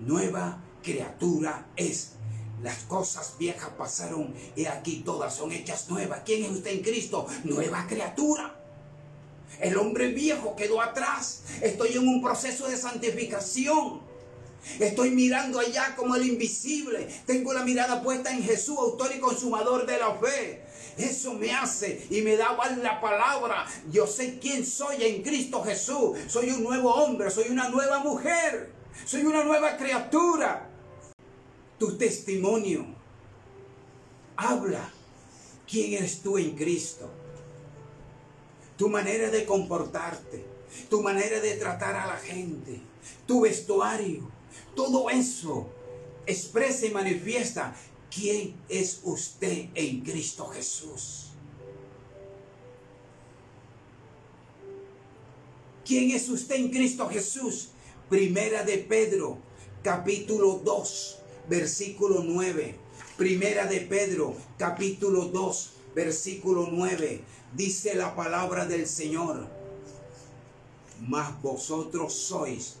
nueva 0.00 0.62
criatura 0.82 1.70
es. 1.76 2.12
Las 2.62 2.78
cosas 2.84 3.36
viejas 3.38 3.70
pasaron 3.78 4.34
y 4.54 4.66
aquí 4.66 5.02
todas 5.04 5.34
son 5.34 5.50
hechas 5.52 5.88
nuevas. 5.88 6.20
¿Quién 6.24 6.44
es 6.44 6.50
usted 6.50 6.72
en 6.72 6.82
Cristo? 6.82 7.26
Nueva 7.44 7.86
criatura. 7.86 8.54
El 9.58 9.76
hombre 9.78 10.08
viejo 10.08 10.54
quedó 10.56 10.80
atrás. 10.82 11.42
Estoy 11.62 11.94
en 11.94 12.06
un 12.06 12.22
proceso 12.22 12.68
de 12.68 12.76
santificación. 12.76 14.00
Estoy 14.78 15.10
mirando 15.10 15.58
allá 15.58 15.96
como 15.96 16.16
el 16.16 16.26
invisible. 16.26 17.08
Tengo 17.26 17.52
la 17.54 17.64
mirada 17.64 18.02
puesta 18.02 18.30
en 18.30 18.42
Jesús, 18.42 18.76
autor 18.78 19.10
y 19.16 19.18
consumador 19.20 19.86
de 19.86 19.98
la 19.98 20.14
fe. 20.16 20.62
Eso 20.98 21.32
me 21.34 21.52
hace 21.52 22.06
y 22.10 22.20
me 22.20 22.36
da 22.36 22.58
la 22.82 23.00
palabra. 23.00 23.66
Yo 23.90 24.06
sé 24.06 24.38
quién 24.38 24.66
soy 24.66 25.02
en 25.02 25.22
Cristo 25.22 25.62
Jesús. 25.64 26.18
Soy 26.28 26.50
un 26.50 26.62
nuevo 26.62 26.92
hombre, 26.92 27.30
soy 27.30 27.48
una 27.48 27.70
nueva 27.70 28.00
mujer, 28.00 28.70
soy 29.06 29.22
una 29.22 29.44
nueva 29.44 29.78
criatura. 29.78 30.69
Tu 31.80 31.96
testimonio 31.96 32.84
habla 34.36 34.92
quién 35.66 35.94
eres 35.94 36.20
tú 36.20 36.36
en 36.36 36.54
Cristo. 36.54 37.08
Tu 38.76 38.86
manera 38.90 39.30
de 39.30 39.46
comportarte, 39.46 40.44
tu 40.90 41.00
manera 41.02 41.40
de 41.40 41.54
tratar 41.54 41.96
a 41.96 42.06
la 42.06 42.18
gente, 42.18 42.82
tu 43.26 43.40
vestuario, 43.40 44.30
todo 44.76 45.08
eso 45.08 45.68
expresa 46.26 46.84
y 46.84 46.90
manifiesta 46.90 47.74
quién 48.14 48.60
es 48.68 49.00
usted 49.02 49.70
en 49.74 50.02
Cristo 50.02 50.48
Jesús. 50.48 51.28
¿Quién 55.86 56.10
es 56.10 56.28
usted 56.28 56.56
en 56.56 56.70
Cristo 56.70 57.08
Jesús? 57.08 57.70
Primera 58.10 58.64
de 58.64 58.76
Pedro, 58.76 59.38
capítulo 59.82 60.60
2, 60.62 61.19
versículo 61.50 62.22
9. 62.22 62.76
Primera 63.16 63.66
de 63.66 63.80
Pedro, 63.80 64.36
capítulo 64.56 65.26
2, 65.26 65.72
versículo 65.96 66.68
9. 66.70 67.24
Dice 67.54 67.96
la 67.96 68.14
palabra 68.14 68.66
del 68.66 68.86
Señor. 68.86 69.48
Mas 71.00 71.42
vosotros 71.42 72.14
sois 72.14 72.76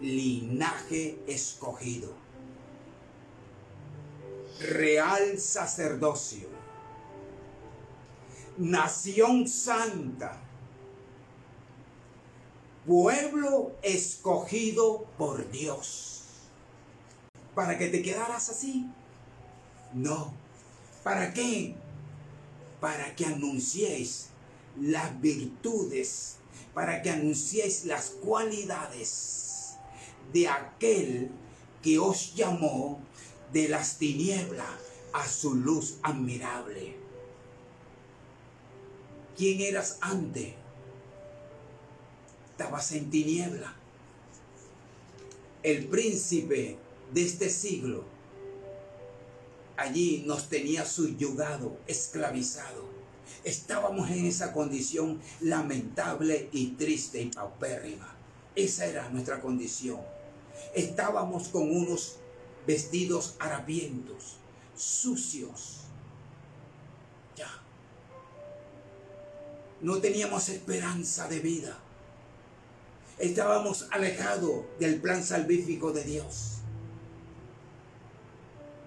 linaje 0.00 1.18
escogido, 1.26 2.14
real 4.60 5.38
sacerdocio, 5.38 6.48
nación 8.56 9.46
santa, 9.48 10.40
pueblo 12.86 13.72
escogido 13.82 15.06
por 15.18 15.50
Dios. 15.50 16.13
¿Para 17.54 17.78
que 17.78 17.88
te 17.88 18.02
quedaras 18.02 18.48
así? 18.48 18.86
No. 19.92 20.34
¿Para 21.02 21.32
qué? 21.32 21.74
Para 22.80 23.14
que 23.14 23.26
anunciéis 23.26 24.28
las 24.80 25.20
virtudes, 25.20 26.36
para 26.74 27.02
que 27.02 27.10
anunciéis 27.10 27.84
las 27.84 28.10
cualidades 28.10 29.76
de 30.32 30.48
aquel 30.48 31.30
que 31.82 31.98
os 31.98 32.34
llamó 32.34 33.00
de 33.52 33.68
las 33.68 33.98
tinieblas 33.98 34.66
a 35.12 35.28
su 35.28 35.54
luz 35.54 35.98
admirable. 36.02 36.96
¿Quién 39.36 39.60
eras 39.60 39.98
antes? 40.00 40.54
Estabas 42.50 42.92
en 42.92 43.10
tiniebla. 43.10 43.74
El 45.62 45.86
príncipe 45.86 46.78
de 47.14 47.24
este 47.24 47.48
siglo 47.48 48.04
allí 49.76 50.24
nos 50.26 50.48
tenía 50.48 50.84
subyugado, 50.84 51.78
esclavizado. 51.86 52.84
Estábamos 53.44 54.10
en 54.10 54.26
esa 54.26 54.52
condición 54.52 55.20
lamentable 55.40 56.48
y 56.52 56.68
triste 56.72 57.20
y 57.20 57.30
paupérrima. 57.30 58.14
Esa 58.54 58.86
era 58.86 59.08
nuestra 59.10 59.40
condición. 59.40 60.00
Estábamos 60.74 61.48
con 61.48 61.70
unos 61.70 62.16
vestidos 62.66 63.36
harapientos, 63.38 64.36
sucios. 64.76 65.80
Ya. 67.36 67.50
No 69.80 69.98
teníamos 69.98 70.48
esperanza 70.48 71.28
de 71.28 71.40
vida. 71.40 71.78
Estábamos 73.18 73.86
alejados 73.90 74.64
del 74.78 75.00
plan 75.00 75.22
salvífico 75.22 75.92
de 75.92 76.04
Dios. 76.04 76.53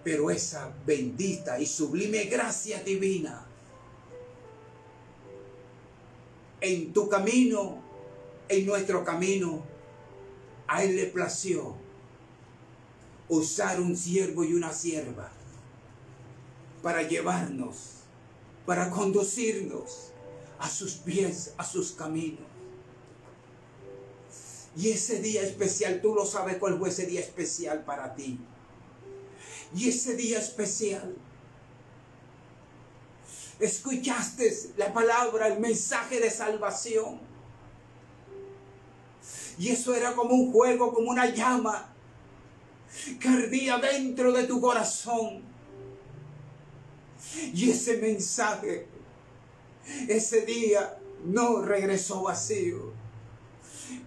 Pero 0.07 0.31
esa 0.31 0.73
bendita 0.85 1.59
y 1.59 1.65
sublime 1.65 2.23
gracia 2.27 2.81
divina 2.81 3.45
en 6.61 6.93
tu 6.93 7.09
camino, 7.09 7.83
en 8.47 8.65
nuestro 8.65 9.03
camino, 9.03 9.65
a 10.65 10.81
Él 10.81 10.95
le 10.95 11.07
plació 11.07 11.75
usar 13.27 13.81
un 13.81 13.97
siervo 13.97 14.45
y 14.45 14.53
una 14.53 14.71
sierva 14.71 15.29
para 16.81 17.01
llevarnos, 17.01 18.03
para 18.65 18.89
conducirnos 18.89 20.13
a 20.57 20.69
sus 20.69 20.93
pies, 20.93 21.53
a 21.57 21.65
sus 21.65 21.91
caminos. 21.91 22.47
Y 24.77 24.89
ese 24.89 25.21
día 25.21 25.41
especial, 25.41 25.99
tú 26.01 26.15
lo 26.15 26.25
sabes 26.25 26.55
cuál 26.59 26.79
fue 26.79 26.87
ese 26.87 27.05
día 27.05 27.19
especial 27.19 27.83
para 27.83 28.15
ti. 28.15 28.39
Y 29.75 29.89
ese 29.89 30.15
día 30.15 30.39
especial 30.39 31.15
escuchaste 33.59 34.53
la 34.77 34.93
palabra, 34.93 35.47
el 35.47 35.59
mensaje 35.59 36.19
de 36.19 36.29
salvación. 36.29 37.19
Y 39.57 39.69
eso 39.69 39.95
era 39.95 40.13
como 40.13 40.36
un 40.36 40.51
juego, 40.51 40.93
como 40.93 41.09
una 41.09 41.33
llama 41.33 41.93
que 43.19 43.27
ardía 43.27 43.77
dentro 43.77 44.31
de 44.31 44.45
tu 44.45 44.62
corazón. 44.62 45.41
Y 47.53 47.71
ese 47.71 47.97
mensaje, 47.97 48.88
ese 50.07 50.45
día, 50.45 51.00
no 51.25 51.62
regresó 51.62 52.24
vacío. 52.24 52.93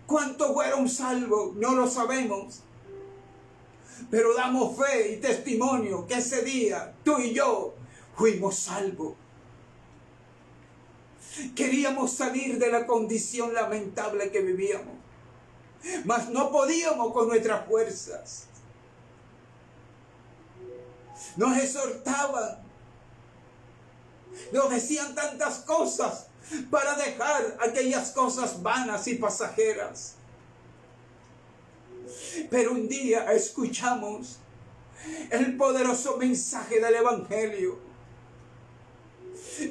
¿Cuántos 0.07 0.53
fueron 0.53 0.89
salvos? 0.89 1.55
No 1.57 1.75
lo 1.75 1.89
sabemos. 1.89 2.63
Pero 4.11 4.35
damos 4.35 4.77
fe 4.77 5.13
y 5.13 5.17
testimonio 5.17 6.07
que 6.07 6.15
ese 6.15 6.43
día 6.43 6.95
tú 7.05 7.19
y 7.19 7.35
yo 7.35 7.75
fuimos 8.17 8.57
salvos. 8.57 9.15
Queríamos 11.55 12.13
salir 12.13 12.59
de 12.59 12.71
la 12.71 12.87
condición 12.87 13.55
lamentable 13.55 14.31
que 14.31 14.41
vivíamos, 14.41 14.95
mas 16.05 16.29
no 16.29 16.51
podíamos 16.51 17.13
con 17.13 17.29
nuestras 17.29 17.67
fuerzas. 17.67 18.47
Nos 21.37 21.57
exhortaban, 21.57 22.59
nos 24.53 24.71
decían 24.71 25.15
tantas 25.15 25.59
cosas 25.61 26.27
para 26.71 26.95
dejar 26.97 27.57
aquellas 27.61 28.11
cosas 28.11 28.63
vanas 28.63 29.07
y 29.07 29.15
pasajeras. 29.15 30.17
Pero 32.51 32.73
un 32.73 32.89
día 32.89 33.33
escuchamos 33.33 34.39
el 35.31 35.57
poderoso 35.57 36.17
mensaje 36.17 36.81
del 36.81 36.95
Evangelio. 36.95 37.79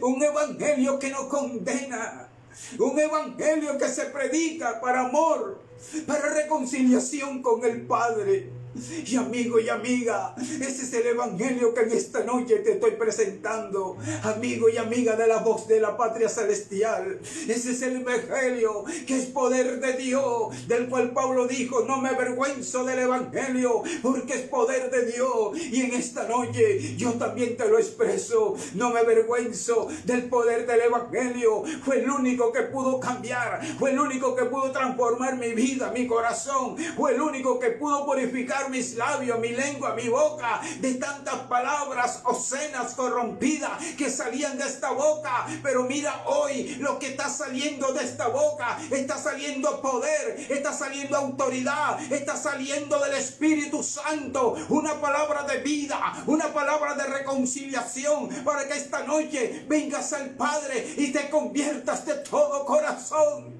Un 0.01 0.23
Evangelio 0.23 0.99
que 0.99 1.09
no 1.09 1.27
condena. 1.29 2.29
Un 2.77 2.99
Evangelio 2.99 3.77
que 3.77 3.87
se 3.87 4.05
predica 4.05 4.81
para 4.81 5.01
amor, 5.01 5.61
para 6.05 6.33
reconciliación 6.33 7.41
con 7.41 7.63
el 7.63 7.85
Padre. 7.85 8.58
Y 8.75 9.15
amigo 9.15 9.59
y 9.59 9.67
amiga, 9.67 10.35
ese 10.37 10.83
es 10.83 10.93
el 10.93 11.07
evangelio 11.07 11.73
que 11.73 11.81
en 11.81 11.91
esta 11.91 12.23
noche 12.23 12.57
te 12.57 12.73
estoy 12.73 12.91
presentando. 12.91 13.97
Amigo 14.23 14.69
y 14.69 14.77
amiga 14.77 15.15
de 15.15 15.25
la 15.25 15.37
voz 15.37 15.67
de 15.67 15.81
la 15.81 15.97
patria 15.97 16.29
celestial. 16.29 17.19
Ese 17.47 17.71
es 17.71 17.81
el 17.81 17.97
evangelio 18.01 18.83
que 19.07 19.17
es 19.17 19.25
poder 19.25 19.79
de 19.79 19.93
Dios, 19.93 20.67
del 20.67 20.87
cual 20.87 21.13
Pablo 21.13 21.47
dijo, 21.47 21.83
no 21.85 21.99
me 21.99 22.09
avergüenzo 22.09 22.85
del 22.85 22.99
evangelio, 22.99 23.81
porque 24.03 24.35
es 24.35 24.41
poder 24.41 24.91
de 24.91 25.11
Dios. 25.11 25.57
Y 25.57 25.81
en 25.81 25.93
esta 25.95 26.27
noche 26.27 26.95
yo 26.95 27.13
también 27.13 27.57
te 27.57 27.67
lo 27.67 27.79
expreso. 27.79 28.55
No 28.75 28.91
me 28.91 28.99
avergüenzo 28.99 29.87
del 30.05 30.29
poder 30.29 30.67
del 30.67 30.81
evangelio. 30.81 31.63
Fue 31.83 31.99
el 31.99 32.09
único 32.09 32.51
que 32.51 32.61
pudo 32.63 32.99
cambiar, 32.99 33.61
fue 33.79 33.91
el 33.91 33.99
único 33.99 34.35
que 34.35 34.45
pudo 34.45 34.71
transformar 34.71 35.37
mi 35.37 35.53
vida, 35.53 35.91
mi 35.91 36.05
corazón. 36.05 36.77
Fue 36.95 37.13
el 37.13 37.21
único 37.21 37.59
que 37.59 37.71
pudo 37.71 38.05
purificar 38.05 38.58
mis 38.67 38.95
labios, 38.95 39.39
mi 39.39 39.49
lengua, 39.49 39.95
mi 39.95 40.09
boca 40.09 40.61
de 40.79 40.95
tantas 40.95 41.39
palabras 41.47 42.21
obscenas, 42.25 42.93
corrompidas 42.93 43.71
que 43.97 44.09
salían 44.09 44.57
de 44.57 44.65
esta 44.65 44.91
boca. 44.91 45.45
Pero 45.63 45.83
mira 45.83 46.23
hoy 46.25 46.75
lo 46.79 46.99
que 46.99 47.07
está 47.07 47.29
saliendo 47.29 47.93
de 47.93 48.03
esta 48.03 48.27
boca. 48.27 48.77
Está 48.91 49.17
saliendo 49.17 49.81
poder, 49.81 50.47
está 50.49 50.73
saliendo 50.73 51.15
autoridad, 51.15 51.99
está 52.11 52.35
saliendo 52.35 52.99
del 52.99 53.13
Espíritu 53.13 53.83
Santo. 53.83 54.55
Una 54.69 54.99
palabra 54.99 55.43
de 55.43 55.59
vida, 55.59 56.23
una 56.27 56.53
palabra 56.53 56.95
de 56.95 57.05
reconciliación 57.05 58.29
para 58.43 58.67
que 58.67 58.77
esta 58.77 59.03
noche 59.03 59.65
vengas 59.67 60.11
al 60.13 60.31
Padre 60.31 60.95
y 60.97 61.11
te 61.11 61.29
conviertas 61.29 62.05
de 62.05 62.15
todo 62.15 62.65
corazón. 62.65 63.59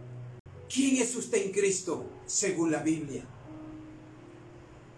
¿Quién 0.72 1.01
es 1.01 1.15
usted 1.15 1.46
en 1.46 1.51
Cristo 1.51 2.06
según 2.25 2.72
la 2.72 2.79
Biblia? 2.79 3.25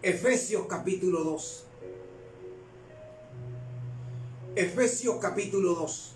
Efesios 0.04 0.66
capítulo 0.68 1.24
2. 1.24 1.64
Efesios 4.56 5.18
capítulo 5.22 5.76
2. 5.76 6.14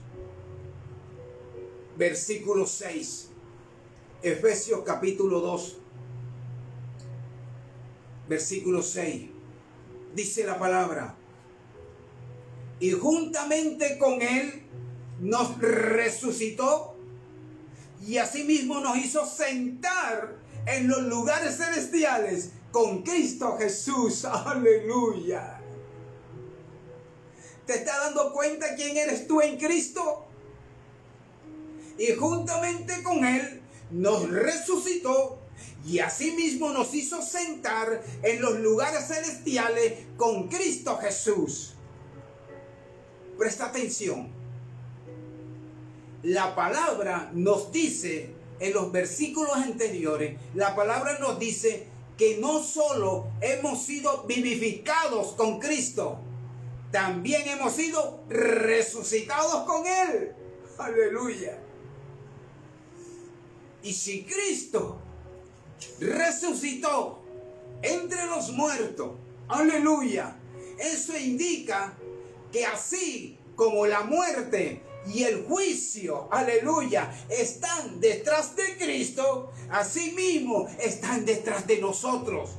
Versículo 1.96 2.66
6. 2.66 3.30
Efesios 4.24 4.82
capítulo 4.84 5.40
2. 5.40 5.78
Versículo 8.28 8.82
6. 8.82 9.30
Dice 10.16 10.44
la 10.46 10.58
palabra. 10.58 11.16
Y 12.80 12.90
juntamente 12.90 14.00
con 14.00 14.20
él 14.20 14.64
nos 15.20 15.60
resucitó 15.60 16.96
y 18.04 18.18
asimismo 18.18 18.80
nos 18.80 18.98
hizo 18.98 19.28
sentar 19.28 20.38
en 20.66 20.88
los 20.88 21.04
lugares 21.04 21.58
celestiales 21.58 22.55
con 22.76 23.04
Cristo 23.04 23.56
Jesús. 23.58 24.26
Aleluya. 24.26 25.62
¿Te 27.66 27.76
estás 27.76 28.00
dando 28.02 28.34
cuenta 28.34 28.76
quién 28.76 28.98
eres 28.98 29.28
tú 29.28 29.40
en 29.40 29.58
Cristo? 29.58 30.26
Y 31.98 32.12
juntamente 32.16 33.02
con 33.02 33.24
Él 33.24 33.62
nos 33.92 34.30
resucitó 34.30 35.40
y 35.86 36.00
asimismo 36.00 36.72
nos 36.72 36.94
hizo 36.94 37.22
sentar 37.22 38.04
en 38.22 38.42
los 38.42 38.60
lugares 38.60 39.08
celestiales 39.08 39.94
con 40.18 40.50
Cristo 40.50 40.98
Jesús. 40.98 41.76
Presta 43.38 43.68
atención. 43.68 44.28
La 46.24 46.54
palabra 46.56 47.32
nos 47.34 47.72
dice 47.72 48.34
en 48.60 48.74
los 48.74 48.92
versículos 48.92 49.56
anteriores, 49.56 50.38
la 50.56 50.76
palabra 50.76 51.20
nos 51.20 51.40
dice 51.40 51.95
que 52.18 52.38
no 52.38 52.64
solo 52.64 53.28
hemos 53.42 53.84
sido 53.84 54.24
vivificados 54.24 55.34
con 55.34 55.60
Cristo, 55.60 56.20
también 56.92 57.48
hemos 57.48 57.74
sido 57.74 58.24
resucitados 58.30 59.66
con 59.66 59.86
Él. 59.86 60.34
Aleluya. 60.78 61.60
Y 63.84 63.94
si 63.94 64.24
Cristo 64.24 65.00
resucitó 66.00 67.22
entre 67.82 68.26
los 68.28 68.52
muertos, 68.52 69.12
aleluya, 69.48 70.38
eso 70.80 71.18
indica 71.18 71.94
que 72.52 72.66
así 72.66 73.38
como 73.56 73.86
la 73.86 74.02
muerte 74.02 74.82
y 75.14 75.24
el 75.24 75.46
juicio, 75.46 76.28
aleluya, 76.32 77.14
están 77.30 78.00
detrás 78.00 78.56
de 78.56 78.78
Cristo, 78.78 79.52
asimismo 79.70 80.68
están 80.80 81.26
detrás 81.26 81.68
de 81.68 81.80
nosotros. 81.80 82.52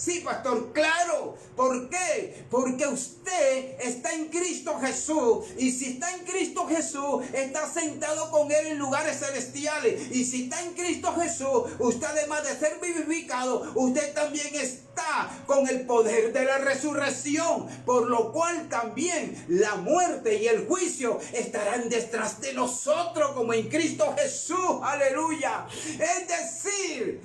Sí, 0.00 0.20
pastor, 0.20 0.72
claro. 0.72 1.36
¿Por 1.54 1.90
qué? 1.90 2.46
Porque 2.50 2.86
usted 2.86 3.78
está 3.80 4.14
en 4.14 4.28
Cristo 4.28 4.78
Jesús. 4.80 5.44
Y 5.58 5.70
si 5.72 5.92
está 5.92 6.14
en 6.14 6.24
Cristo 6.24 6.66
Jesús, 6.66 7.22
está 7.34 7.70
sentado 7.70 8.30
con 8.30 8.50
Él 8.50 8.68
en 8.68 8.78
lugares 8.78 9.18
celestiales. 9.18 10.10
Y 10.10 10.24
si 10.24 10.44
está 10.44 10.62
en 10.62 10.72
Cristo 10.72 11.14
Jesús, 11.20 11.64
usted 11.78 12.06
además 12.06 12.44
de 12.44 12.58
ser 12.58 12.80
vivificado, 12.80 13.70
usted 13.74 14.14
también 14.14 14.54
está 14.54 15.28
con 15.44 15.68
el 15.68 15.82
poder 15.82 16.32
de 16.32 16.46
la 16.46 16.56
resurrección. 16.56 17.66
Por 17.84 18.08
lo 18.08 18.32
cual 18.32 18.70
también 18.70 19.44
la 19.48 19.74
muerte 19.74 20.42
y 20.42 20.46
el 20.46 20.66
juicio 20.66 21.20
estarán 21.34 21.90
detrás 21.90 22.40
de 22.40 22.54
nosotros 22.54 23.32
como 23.32 23.52
en 23.52 23.68
Cristo 23.68 24.14
Jesús. 24.16 24.80
Aleluya. 24.82 25.66
Es 25.92 26.26
decir, 26.26 27.20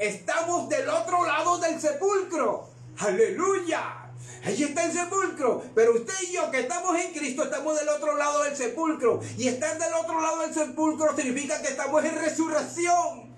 estamos 0.00 0.68
del 0.68 0.88
otro 0.88 1.24
lado 1.24 1.58
del 1.58 1.80
sepulcro. 1.80 2.68
Aleluya. 2.98 4.10
Allí 4.44 4.64
está 4.64 4.86
el 4.86 4.92
sepulcro. 4.92 5.62
Pero 5.74 5.92
usted 5.92 6.14
y 6.28 6.32
yo 6.32 6.50
que 6.50 6.60
estamos 6.60 6.98
en 6.98 7.12
Cristo 7.12 7.44
estamos 7.44 7.78
del 7.78 7.88
otro 7.88 8.16
lado 8.16 8.42
del 8.42 8.56
sepulcro. 8.56 9.20
Y 9.36 9.48
estar 9.48 9.78
del 9.78 9.92
otro 9.94 10.20
lado 10.20 10.40
del 10.40 10.54
sepulcro 10.54 11.14
significa 11.14 11.60
que 11.60 11.68
estamos 11.68 12.04
en 12.04 12.18
resurrección. 12.18 13.30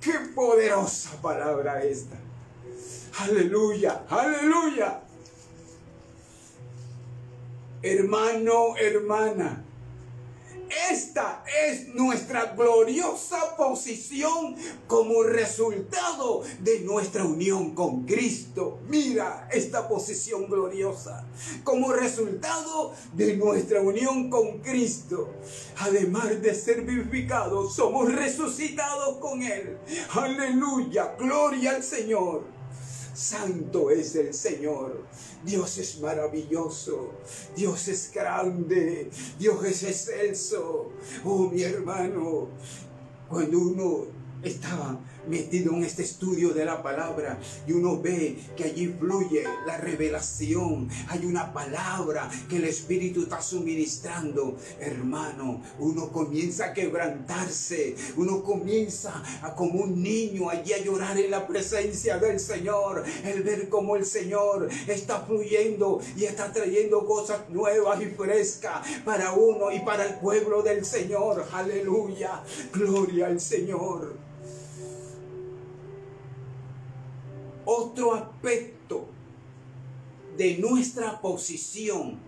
Qué 0.00 0.12
poderosa 0.34 1.10
palabra 1.20 1.82
esta. 1.82 2.16
Aleluya, 3.18 4.04
aleluya. 4.08 5.02
Hermano, 7.82 8.76
hermana. 8.76 9.64
Esta 10.90 11.42
es 11.68 11.88
nuestra 11.94 12.54
gloriosa 12.56 13.56
posición 13.56 14.54
como 14.86 15.24
resultado 15.24 16.42
de 16.60 16.80
nuestra 16.80 17.24
unión 17.24 17.74
con 17.74 18.04
Cristo. 18.04 18.78
Mira 18.88 19.48
esta 19.50 19.88
posición 19.88 20.46
gloriosa 20.48 21.26
como 21.64 21.92
resultado 21.92 22.94
de 23.14 23.36
nuestra 23.36 23.80
unión 23.80 24.30
con 24.30 24.58
Cristo. 24.60 25.30
Además 25.78 26.40
de 26.40 26.54
ser 26.54 26.82
vivificados, 26.82 27.74
somos 27.74 28.12
resucitados 28.12 29.18
con 29.18 29.42
Él. 29.42 29.76
Aleluya, 30.10 31.16
gloria 31.18 31.72
al 31.72 31.82
Señor. 31.82 32.59
Santo 33.14 33.90
es 33.90 34.14
el 34.16 34.32
Señor. 34.34 35.04
Dios 35.44 35.78
es 35.78 36.00
maravilloso. 36.00 37.12
Dios 37.56 37.88
es 37.88 38.10
grande. 38.12 39.10
Dios 39.38 39.64
es 39.64 39.82
excelso. 39.82 40.92
Oh, 41.24 41.48
mi 41.48 41.62
hermano, 41.62 42.48
cuando 43.28 43.58
uno 43.58 44.06
estaba 44.42 44.98
metido 45.28 45.74
en 45.74 45.84
este 45.84 46.02
estudio 46.02 46.50
de 46.50 46.64
la 46.64 46.82
palabra 46.82 47.38
y 47.66 47.72
uno 47.72 48.00
ve 48.00 48.38
que 48.56 48.64
allí 48.64 48.88
fluye 48.88 49.44
la 49.66 49.76
revelación, 49.76 50.88
hay 51.08 51.24
una 51.24 51.52
palabra 51.52 52.30
que 52.48 52.56
el 52.56 52.64
Espíritu 52.64 53.22
está 53.22 53.40
suministrando, 53.40 54.56
hermano, 54.78 55.62
uno 55.78 56.10
comienza 56.10 56.66
a 56.66 56.72
quebrantarse, 56.72 57.94
uno 58.16 58.42
comienza 58.42 59.22
a 59.42 59.54
como 59.54 59.82
un 59.82 60.02
niño 60.02 60.48
allí 60.48 60.72
a 60.72 60.82
llorar 60.82 61.18
en 61.18 61.30
la 61.30 61.46
presencia 61.46 62.18
del 62.18 62.40
Señor, 62.40 63.04
el 63.24 63.42
ver 63.42 63.68
cómo 63.68 63.96
el 63.96 64.04
Señor 64.04 64.68
está 64.86 65.20
fluyendo 65.20 66.00
y 66.16 66.24
está 66.24 66.52
trayendo 66.52 67.06
cosas 67.06 67.48
nuevas 67.48 68.00
y 68.00 68.06
frescas 68.06 68.86
para 69.04 69.32
uno 69.32 69.70
y 69.72 69.80
para 69.80 70.06
el 70.06 70.14
pueblo 70.14 70.62
del 70.62 70.84
Señor, 70.84 71.46
aleluya, 71.52 72.42
gloria 72.72 73.26
al 73.26 73.40
Señor. 73.40 74.29
Otro 77.64 78.14
aspecto 78.14 79.06
de 80.36 80.58
nuestra 80.58 81.20
posición 81.20 82.18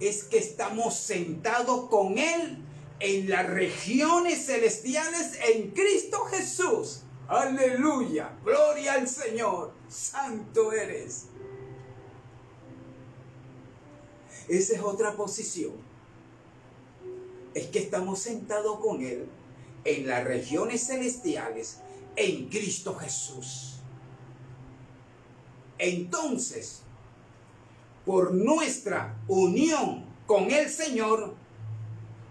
es 0.00 0.24
que 0.24 0.38
estamos 0.38 0.94
sentados 0.94 1.88
con 1.88 2.18
Él 2.18 2.58
en 3.00 3.28
las 3.28 3.48
regiones 3.48 4.46
celestiales 4.46 5.38
en 5.48 5.70
Cristo 5.70 6.24
Jesús. 6.26 7.02
Aleluya, 7.28 8.38
gloria 8.44 8.94
al 8.94 9.08
Señor, 9.08 9.72
santo 9.88 10.72
eres. 10.72 11.26
Esa 14.48 14.74
es 14.74 14.80
otra 14.80 15.16
posición. 15.16 15.72
Es 17.54 17.66
que 17.68 17.80
estamos 17.80 18.20
sentados 18.20 18.78
con 18.80 19.02
Él 19.02 19.28
en 19.84 20.06
las 20.06 20.24
regiones 20.24 20.86
celestiales 20.86 21.78
en 22.16 22.48
Cristo 22.48 22.94
Jesús. 22.94 23.75
Entonces, 25.78 26.82
por 28.04 28.32
nuestra 28.32 29.18
unión 29.28 30.04
con 30.26 30.50
el 30.50 30.70
Señor, 30.70 31.34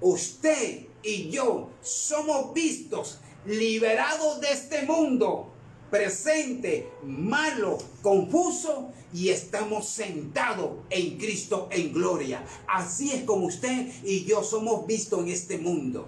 usted 0.02 0.88
y 1.04 1.30
yo 1.30 1.70
somos 1.82 2.54
vistos, 2.54 3.20
liberados 3.46 4.42
de 4.42 4.52
este 4.52 4.84
mundo 4.84 5.52
presente, 5.92 6.92
malo, 7.04 7.78
confuso 8.02 8.92
y 9.14 9.30
estamos 9.30 9.88
sentados 9.88 10.72
en 10.90 11.18
Cristo 11.18 11.70
en 11.72 11.94
gloria. 11.94 12.44
Así 12.68 13.12
es 13.12 13.24
como 13.24 13.46
usted 13.46 13.92
y 14.04 14.26
yo 14.26 14.44
somos 14.44 14.88
vistos 14.88 15.22
en 15.22 15.30
este 15.30 15.58
mundo, 15.58 16.08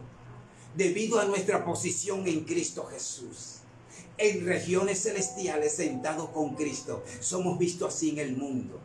debido 0.75 1.19
a 1.19 1.25
nuestra 1.25 1.63
posición 1.63 2.27
en 2.27 2.43
Cristo 2.43 2.85
Jesús 2.85 3.56
en 4.17 4.45
regiones 4.45 5.03
celestiales 5.03 5.73
sentados 5.73 6.29
con 6.29 6.55
Cristo. 6.55 7.03
Somos 7.19 7.57
vistos 7.59 7.93
así 7.93 8.09
en 8.11 8.19
el 8.19 8.35
mundo. 8.35 8.79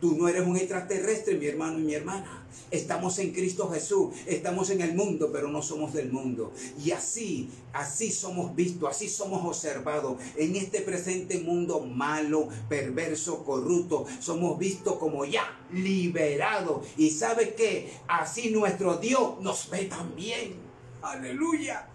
Tú 0.00 0.16
no 0.16 0.28
eres 0.28 0.46
un 0.46 0.56
extraterrestre, 0.56 1.34
mi 1.34 1.46
hermano 1.46 1.78
y 1.80 1.82
mi 1.82 1.94
hermana. 1.94 2.46
Estamos 2.70 3.18
en 3.18 3.32
Cristo 3.32 3.68
Jesús, 3.70 4.14
estamos 4.26 4.70
en 4.70 4.80
el 4.80 4.94
mundo, 4.94 5.30
pero 5.32 5.48
no 5.48 5.60
somos 5.60 5.92
del 5.92 6.12
mundo. 6.12 6.52
Y 6.84 6.92
así, 6.92 7.50
así 7.72 8.12
somos 8.12 8.54
vistos, 8.54 8.90
así 8.90 9.08
somos 9.08 9.44
observados. 9.44 10.18
En 10.36 10.54
este 10.54 10.82
presente 10.82 11.40
mundo 11.40 11.80
malo, 11.80 12.48
perverso, 12.68 13.42
corrupto, 13.44 14.06
somos 14.20 14.56
vistos 14.58 14.98
como 14.98 15.24
ya 15.24 15.58
liberados. 15.72 16.86
Y 16.96 17.10
sabe 17.10 17.54
que 17.54 17.92
así 18.06 18.50
nuestro 18.50 18.98
Dios 18.98 19.40
nos 19.40 19.68
ve 19.68 19.86
también. 19.86 20.54
Aleluya. 21.02 21.88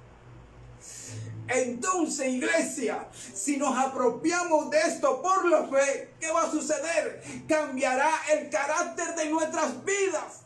Entonces, 1.47 2.27
iglesia, 2.27 3.07
si 3.33 3.57
nos 3.57 3.77
apropiamos 3.77 4.69
de 4.69 4.79
esto 4.79 5.21
por 5.21 5.45
la 5.49 5.67
fe, 5.67 6.13
¿qué 6.19 6.31
va 6.31 6.43
a 6.43 6.51
suceder? 6.51 7.21
Cambiará 7.47 8.11
el 8.33 8.49
carácter 8.49 9.15
de 9.15 9.29
nuestras 9.29 9.83
vidas. 9.83 10.43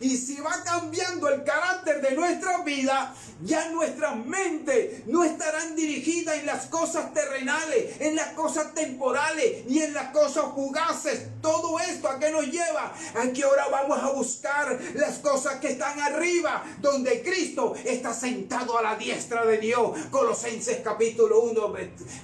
Y 0.00 0.16
si 0.16 0.36
va 0.40 0.62
cambiando 0.64 1.28
el 1.28 1.44
carácter 1.44 2.00
de 2.00 2.12
nuestra 2.12 2.62
vida, 2.62 3.14
ya 3.42 3.68
nuestras 3.70 4.16
mentes 4.24 5.06
no 5.06 5.24
estarán 5.24 5.76
dirigidas 5.76 6.38
en 6.38 6.46
las 6.46 6.66
cosas 6.66 7.12
terrenales, 7.12 8.00
en 8.00 8.16
las 8.16 8.28
cosas 8.28 8.74
temporales 8.74 9.64
y 9.68 9.80
en 9.80 9.92
las 9.92 10.10
cosas 10.10 10.46
fugaces. 10.54 11.26
Todo 11.42 11.78
esto 11.80 12.08
a 12.08 12.18
qué 12.18 12.30
nos 12.30 12.46
lleva? 12.46 12.94
A 13.14 13.32
que 13.32 13.42
ahora 13.42 13.66
vamos 13.70 13.98
a 13.98 14.10
buscar 14.10 14.78
las 14.94 15.18
cosas 15.18 15.56
que 15.60 15.72
están 15.72 16.00
arriba, 16.00 16.64
donde 16.80 17.22
Cristo 17.22 17.74
está 17.84 18.14
sentado 18.14 18.78
a 18.78 18.82
la 18.82 18.96
diestra 18.96 19.44
de 19.44 19.58
Dios. 19.58 19.98
Colosenses 20.10 20.78
capítulo 20.82 21.40
1, 21.40 21.74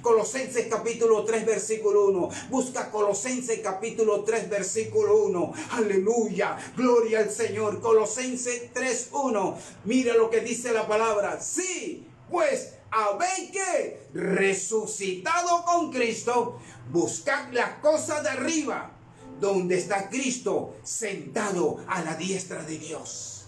Colosenses 0.02 0.66
capítulo 0.68 1.24
3, 1.24 1.44
versículo 1.44 2.06
1. 2.06 2.28
Busca 2.50 2.90
Colosenses 2.90 3.60
capítulo 3.60 4.24
3, 4.24 4.48
versículo 4.48 5.24
1. 5.24 5.52
Aleluya. 5.72 6.56
Gloria 6.76 7.20
al 7.20 7.30
Señor. 7.30 7.59
Colosenses 7.60 8.72
3, 8.72 9.10
1. 9.12 9.58
Mira 9.84 10.14
lo 10.14 10.30
que 10.30 10.40
dice 10.40 10.72
la 10.72 10.86
palabra 10.88 11.40
Sí, 11.40 12.08
pues 12.30 12.74
habéis 12.90 13.50
que 13.50 14.08
resucitado 14.14 15.64
con 15.64 15.92
Cristo, 15.92 16.58
buscad 16.90 17.52
las 17.52 17.78
cosas 17.80 18.22
de 18.22 18.30
arriba, 18.30 18.92
donde 19.40 19.78
está 19.78 20.08
Cristo 20.08 20.76
sentado 20.82 21.84
a 21.86 22.02
la 22.02 22.16
diestra 22.16 22.62
de 22.64 22.78
Dios. 22.78 23.46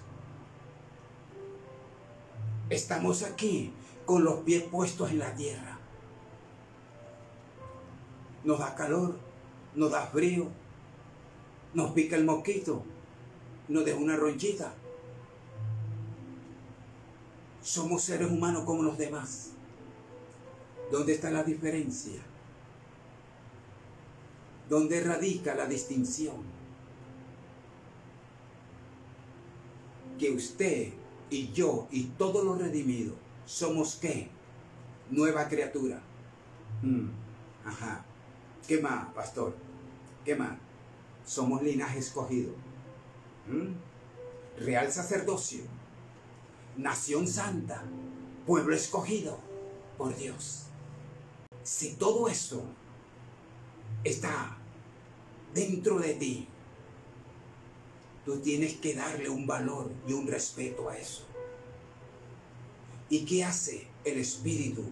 Estamos 2.70 3.22
aquí 3.22 3.72
con 4.05 4.25
los 4.25 4.40
pies 4.40 4.62
puestos 4.64 5.11
en 5.11 5.18
la 5.18 5.35
tierra. 5.35 5.79
Nos 8.44 8.59
da 8.59 8.75
calor, 8.75 9.18
nos 9.75 9.90
da 9.90 10.07
frío, 10.07 10.48
nos 11.75 11.92
pica 11.92 12.16
el 12.16 12.25
mosquito, 12.25 12.83
nos 13.73 13.85
deja 13.85 13.99
una 13.99 14.17
ronchita 14.17 14.75
somos 17.63 18.03
seres 18.03 18.31
humanos 18.31 18.65
como 18.65 18.83
los 18.83 18.99
demás. 18.99 19.51
¿Dónde 20.91 21.15
está 21.15 21.31
la 21.31 21.45
diferencia? 21.45 22.21
¿Dónde 24.69 25.01
radica 25.01 25.55
la 25.55 25.67
distinción? 25.67 26.37
Que 30.19 30.31
usted 30.31 30.93
y 31.31 31.53
yo 31.53 31.89
y 31.91 32.05
todos 32.19 32.45
los 32.45 32.59
redimidos 32.59 33.15
somos 33.47 33.97
qué? 33.97 34.29
Nueva 35.11 35.49
criatura. 35.49 36.03
Mm, 36.83 37.09
ajá. 37.65 38.05
¿Qué 38.67 38.81
más, 38.81 39.13
pastor? 39.15 39.55
¿Qué 40.25 40.35
más? 40.35 40.59
Somos 41.25 41.63
linaje 41.63 41.99
escogido. 41.99 42.53
Mm, 43.49 44.65
real 44.65 44.93
sacerdocio 44.93 45.63
nación 46.77 47.29
santa, 47.29 47.83
pueblo 48.47 48.75
escogido 48.75 49.39
por 49.99 50.17
Dios. 50.17 50.65
Si 51.63 51.95
todo 51.95 52.29
eso 52.29 52.65
está 54.05 54.57
dentro 55.55 55.99
de 55.99 56.15
ti, 56.15 56.49
tú 58.25 58.39
tienes 58.39 58.75
que 58.75 58.95
darle 58.95 59.29
un 59.29 59.47
valor 59.47 59.93
y 60.07 60.13
un 60.13 60.27
respeto 60.27 60.89
a 60.89 60.97
eso. 60.97 61.25
¿Y 63.09 63.25
qué 63.25 63.45
hace 63.45 63.87
el 64.05 64.19
Espíritu? 64.19 64.83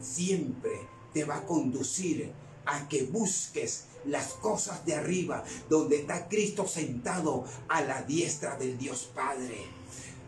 Siempre 0.00 0.72
te 1.14 1.24
va 1.24 1.36
a 1.36 1.46
conducir 1.46 2.32
a 2.66 2.86
que 2.88 3.04
busques 3.04 3.86
las 4.04 4.32
cosas 4.34 4.84
de 4.84 4.94
arriba, 4.94 5.44
donde 5.68 6.00
está 6.00 6.28
Cristo 6.28 6.66
sentado 6.66 7.44
a 7.68 7.82
la 7.82 8.02
diestra 8.02 8.56
del 8.56 8.78
Dios 8.78 9.10
Padre. 9.14 9.58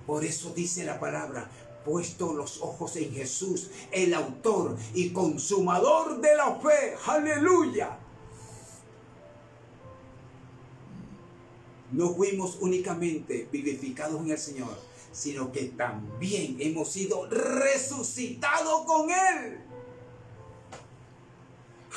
Por 0.07 0.25
eso 0.25 0.53
dice 0.55 0.85
la 0.85 0.99
palabra, 0.99 1.49
puesto 1.85 2.33
los 2.33 2.61
ojos 2.61 2.97
en 2.97 3.13
Jesús, 3.13 3.71
el 3.91 4.15
autor 4.15 4.77
y 4.95 5.11
consumador 5.11 6.21
de 6.21 6.37
la 6.37 6.57
fe. 6.57 6.95
Aleluya. 7.07 7.99
No 11.93 12.15
fuimos 12.15 12.57
únicamente 12.61 13.49
vivificados 13.53 14.21
en 14.23 14.31
el 14.31 14.39
Señor, 14.39 14.79
sino 15.13 15.53
que 15.53 15.65
también 15.65 16.57
hemos 16.59 16.91
sido 16.91 17.29
resucitados 17.29 18.87
con 18.87 19.11
Él. 19.11 19.61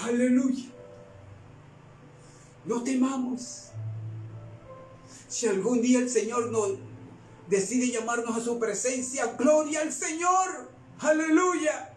Aleluya. 0.02 0.75
No 2.66 2.84
temamos. 2.84 3.70
Si 5.28 5.48
algún 5.48 5.82
día 5.82 6.00
el 6.00 6.10
Señor 6.10 6.52
nos 6.52 6.78
decide 7.50 7.92
llamarnos 7.92 8.38
a 8.38 8.42
su 8.42 8.60
presencia. 8.60 9.36
Gloria 9.38 9.82
al 9.82 9.92
Señor. 9.92 10.70
Aleluya. 11.00 11.94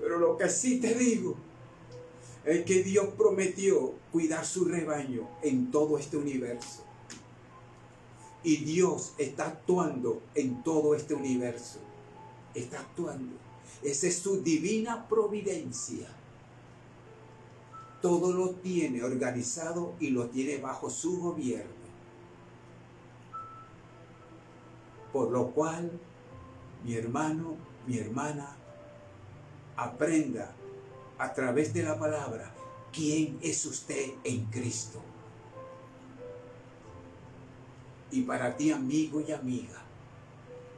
Pero 0.00 0.18
lo 0.18 0.36
que 0.36 0.48
sí 0.48 0.80
te 0.80 0.94
digo 0.94 1.36
es 2.44 2.64
que 2.64 2.82
Dios 2.82 3.08
prometió 3.16 3.94
cuidar 4.12 4.44
su 4.44 4.64
rebaño 4.64 5.28
en 5.42 5.70
todo 5.70 5.98
este 5.98 6.16
universo. 6.16 6.84
Y 8.44 8.58
Dios 8.58 9.14
está 9.18 9.46
actuando 9.46 10.22
en 10.34 10.62
todo 10.62 10.94
este 10.94 11.14
universo. 11.14 11.80
Está 12.54 12.80
actuando. 12.80 13.34
Esa 13.82 14.06
es 14.06 14.18
su 14.18 14.42
divina 14.42 15.08
providencia. 15.08 16.08
Todo 18.02 18.32
lo 18.32 18.50
tiene 18.50 19.02
organizado 19.02 19.94
y 19.98 20.10
lo 20.10 20.28
tiene 20.28 20.58
bajo 20.58 20.90
su 20.90 21.20
gobierno. 21.20 21.86
Por 25.12 25.30
lo 25.30 25.50
cual, 25.52 25.90
mi 26.84 26.94
hermano, 26.94 27.56
mi 27.86 27.98
hermana, 27.98 28.56
aprenda 29.76 30.54
a 31.18 31.32
través 31.32 31.72
de 31.72 31.82
la 31.82 31.98
palabra 31.98 32.52
quién 32.92 33.38
es 33.42 33.64
usted 33.64 34.14
en 34.24 34.46
Cristo. 34.46 35.00
Y 38.10 38.22
para 38.22 38.56
ti, 38.56 38.70
amigo 38.70 39.20
y 39.20 39.32
amiga, 39.32 39.82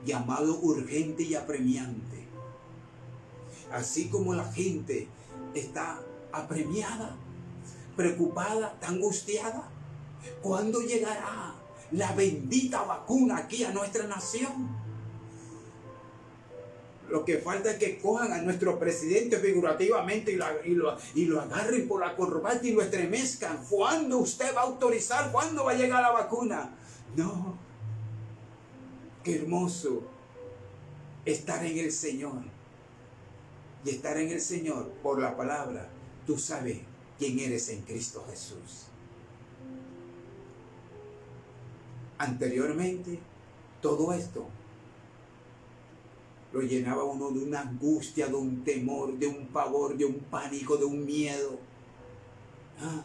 llamado 0.05 0.59
urgente 0.61 1.23
y 1.23 1.35
apremiante, 1.35 2.25
así 3.73 4.09
como 4.09 4.35
la 4.35 4.51
gente 4.53 5.09
está 5.55 6.01
apremiada, 6.33 7.17
preocupada, 7.97 8.77
angustiada, 8.83 9.69
¿cuándo 10.43 10.81
llegará 10.81 11.55
la 11.93 12.13
bendita 12.13 12.83
vacuna 12.83 13.39
aquí 13.39 13.65
a 13.65 13.73
nuestra 13.73 14.07
nación? 14.07 14.79
Lo 17.09 17.25
que 17.25 17.39
falta 17.39 17.71
es 17.71 17.79
que 17.79 17.99
cojan 17.99 18.33
a 18.33 18.43
nuestro 18.43 18.79
presidente 18.79 19.39
figurativamente 19.39 20.33
y 20.33 20.37
lo, 20.37 20.47
y, 21.15 21.25
lo, 21.25 21.41
agarren 21.41 21.89
por 21.89 22.01
la 22.01 22.15
corbata 22.15 22.61
y 22.67 22.73
lo 22.73 22.83
estremezcan. 22.83 23.65
¿Cuándo 23.69 24.19
usted 24.19 24.55
va 24.55 24.61
a 24.61 24.65
autorizar? 24.65 25.33
¿Cuándo 25.33 25.65
va 25.65 25.73
a 25.73 25.75
llegar 25.75 26.03
la 26.03 26.11
vacuna? 26.11 26.77
No. 27.17 27.57
Qué 29.25 29.37
hermoso 29.37 30.03
estar 31.25 31.65
en 31.65 31.79
el 31.79 31.93
Señor. 31.93 32.43
Y 33.85 33.91
estar 33.91 34.19
en 34.19 34.31
el 34.31 34.41
Señor 34.41 34.91
por 35.03 35.19
la 35.19 35.35
palabra. 35.35 35.89
Tú 36.29 36.37
sabes 36.37 36.77
quién 37.19 37.39
eres 37.39 37.71
en 37.71 37.81
Cristo 37.81 38.23
Jesús. 38.29 38.89
Anteriormente, 42.19 43.19
todo 43.81 44.13
esto 44.13 44.47
lo 46.53 46.61
llenaba 46.61 47.05
uno 47.05 47.31
de 47.31 47.39
una 47.39 47.63
angustia, 47.63 48.27
de 48.27 48.35
un 48.35 48.63
temor, 48.63 49.19
de 49.19 49.27
un 49.27 49.47
pavor, 49.47 49.97
de 49.97 50.05
un 50.05 50.19
pánico, 50.19 50.77
de 50.77 50.85
un 50.85 51.07
miedo. 51.07 51.59
Ah, 52.79 53.03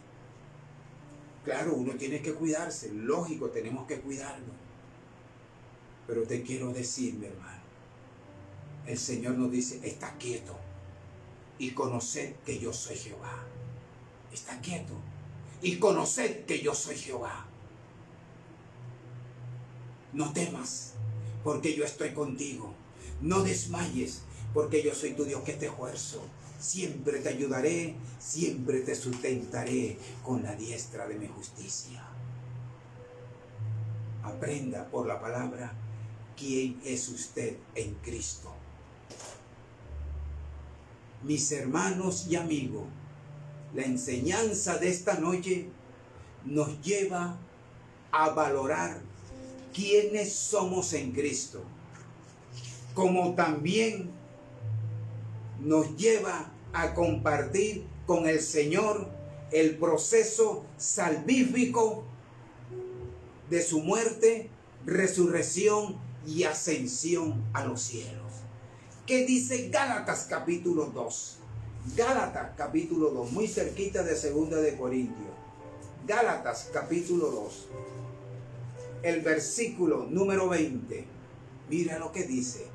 claro, 1.46 1.76
uno 1.76 1.94
tiene 1.94 2.22
que 2.22 2.34
cuidarse, 2.34 2.92
lógico, 2.92 3.52
tenemos 3.52 3.88
que 3.88 4.02
cuidarnos. 4.02 4.58
Pero 6.08 6.24
te 6.24 6.44
quiero 6.44 6.74
decir, 6.74 7.14
mi 7.14 7.28
hermano, 7.28 7.64
el 8.86 8.98
Señor 8.98 9.36
nos 9.36 9.50
dice, 9.50 9.80
está 9.82 10.18
quieto 10.18 10.63
y 11.60 11.72
conoced 11.72 12.36
que 12.46 12.60
yo 12.60 12.74
soy 12.74 12.96
Jehová. 12.96 13.44
Está 14.32 14.60
quieto 14.62 14.94
y 15.62 15.78
conoced 15.78 16.46
que 16.46 16.62
yo 16.62 16.74
soy 16.74 16.98
Jehová. 16.98 17.46
No 20.12 20.32
temas, 20.34 20.94
porque 21.44 21.76
yo 21.76 21.86
estoy 21.86 22.14
contigo 22.14 22.74
no 23.24 23.42
desmayes, 23.42 24.22
porque 24.54 24.84
yo 24.84 24.94
soy 24.94 25.14
tu 25.14 25.24
Dios 25.24 25.44
que 25.44 25.54
te 25.54 25.68
esfuerzo. 25.68 26.22
Siempre 26.60 27.20
te 27.20 27.30
ayudaré, 27.30 27.96
siempre 28.20 28.82
te 28.82 28.96
sustentaré 28.96 29.98
con 30.24 30.44
la 30.44 30.56
diestra 30.56 31.08
de 31.08 31.16
mi 31.16 31.28
justicia. 31.28 32.06
Aprenda 34.24 34.90
por 34.90 35.08
la 35.08 35.20
palabra 35.20 35.74
quién 36.38 36.82
es 36.86 37.10
usted 37.10 37.58
en 37.76 37.96
Cristo. 37.96 38.54
Mis 41.24 41.52
hermanos 41.52 42.28
y 42.30 42.36
amigos, 42.36 42.86
la 43.74 43.84
enseñanza 43.84 44.78
de 44.78 44.90
esta 44.90 45.16
noche 45.20 45.68
nos 46.46 46.82
lleva 46.82 47.38
a 48.12 48.30
valorar 48.30 49.02
quiénes 49.74 50.34
somos 50.34 50.94
en 50.94 51.12
Cristo 51.12 51.64
como 52.94 53.34
también 53.36 54.12
nos 55.62 55.96
lleva 55.98 56.52
a 56.74 56.94
compartir 56.94 57.86
con 58.06 58.28
el 58.28 58.42
Señor 58.42 59.10
el 59.52 59.78
proceso 59.78 60.66
salvífico 60.78 62.04
de 63.50 63.62
su 63.62 63.82
muerte, 63.82 64.50
resurrección 64.86 65.98
y 66.28 66.44
ascensión 66.44 67.44
a 67.54 67.66
los 67.66 67.82
cielos. 67.82 68.23
¿Qué 69.06 69.26
dice 69.26 69.68
Gálatas 69.68 70.28
capítulo 70.30 70.86
2? 70.86 71.36
Gálatas 71.98 72.52
capítulo 72.56 73.10
2, 73.10 73.34
muy 73.34 73.50
cerquita 73.50 74.02
de 74.02 74.16
segunda 74.16 74.56
de 74.62 74.78
Corintios. 74.78 75.28
Gálatas 76.08 76.70
capítulo 76.72 77.30
2, 77.30 77.68
el 79.04 79.20
versículo 79.20 80.08
número 80.10 80.48
20. 80.48 81.06
Mira 81.70 82.00
lo 82.00 82.14
que 82.14 82.24
dice 82.24 82.68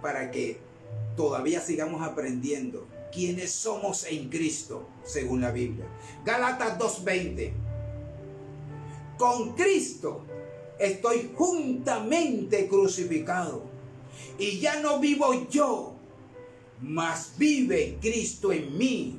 para 0.00 0.30
que 0.30 0.58
todavía 1.16 1.60
sigamos 1.60 2.00
aprendiendo 2.00 2.86
quiénes 3.12 3.50
somos 3.50 4.06
en 4.06 4.28
Cristo, 4.28 4.86
según 5.02 5.40
la 5.40 5.50
Biblia. 5.50 5.86
Gálatas 6.24 6.78
2.20. 6.78 7.52
Con 9.18 9.56
Cristo 9.56 10.24
estoy 10.78 11.32
juntamente 11.34 12.68
crucificado. 12.68 13.71
Y 14.38 14.60
ya 14.60 14.80
no 14.80 14.98
vivo 14.98 15.48
yo, 15.48 15.94
mas 16.80 17.34
vive 17.36 17.98
Cristo 18.00 18.52
en 18.52 18.76
mí. 18.76 19.18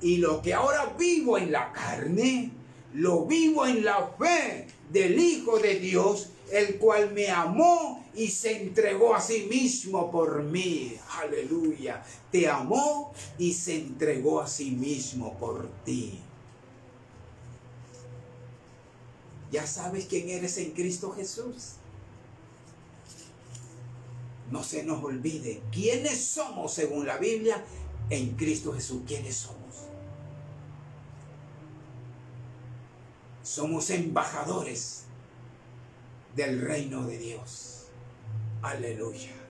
Y 0.00 0.16
lo 0.16 0.42
que 0.42 0.54
ahora 0.54 0.94
vivo 0.98 1.38
en 1.38 1.52
la 1.52 1.72
carne, 1.72 2.50
lo 2.94 3.24
vivo 3.26 3.66
en 3.66 3.84
la 3.84 4.14
fe 4.18 4.66
del 4.90 5.18
Hijo 5.18 5.58
de 5.58 5.78
Dios, 5.78 6.30
el 6.50 6.76
cual 6.78 7.12
me 7.12 7.28
amó 7.28 8.04
y 8.14 8.28
se 8.28 8.62
entregó 8.62 9.14
a 9.14 9.20
sí 9.20 9.46
mismo 9.48 10.10
por 10.10 10.42
mí. 10.42 10.96
Aleluya. 11.22 12.02
Te 12.30 12.48
amó 12.48 13.12
y 13.38 13.52
se 13.52 13.76
entregó 13.76 14.40
a 14.40 14.46
sí 14.46 14.70
mismo 14.70 15.38
por 15.38 15.68
ti. 15.84 16.18
Ya 19.50 19.66
sabes 19.66 20.06
quién 20.06 20.28
eres 20.30 20.56
en 20.58 20.72
Cristo 20.72 21.12
Jesús. 21.12 21.74
No 24.50 24.62
se 24.62 24.82
nos 24.82 25.02
olvide 25.02 25.62
quiénes 25.72 26.24
somos 26.24 26.72
según 26.72 27.06
la 27.06 27.16
Biblia 27.18 27.64
en 28.10 28.36
Cristo 28.36 28.72
Jesús. 28.72 29.02
¿Quiénes 29.06 29.36
somos? 29.36 29.62
Somos 33.42 33.90
embajadores 33.90 35.04
del 36.36 36.60
reino 36.60 37.04
de 37.06 37.18
Dios. 37.18 37.86
Aleluya. 38.62 39.32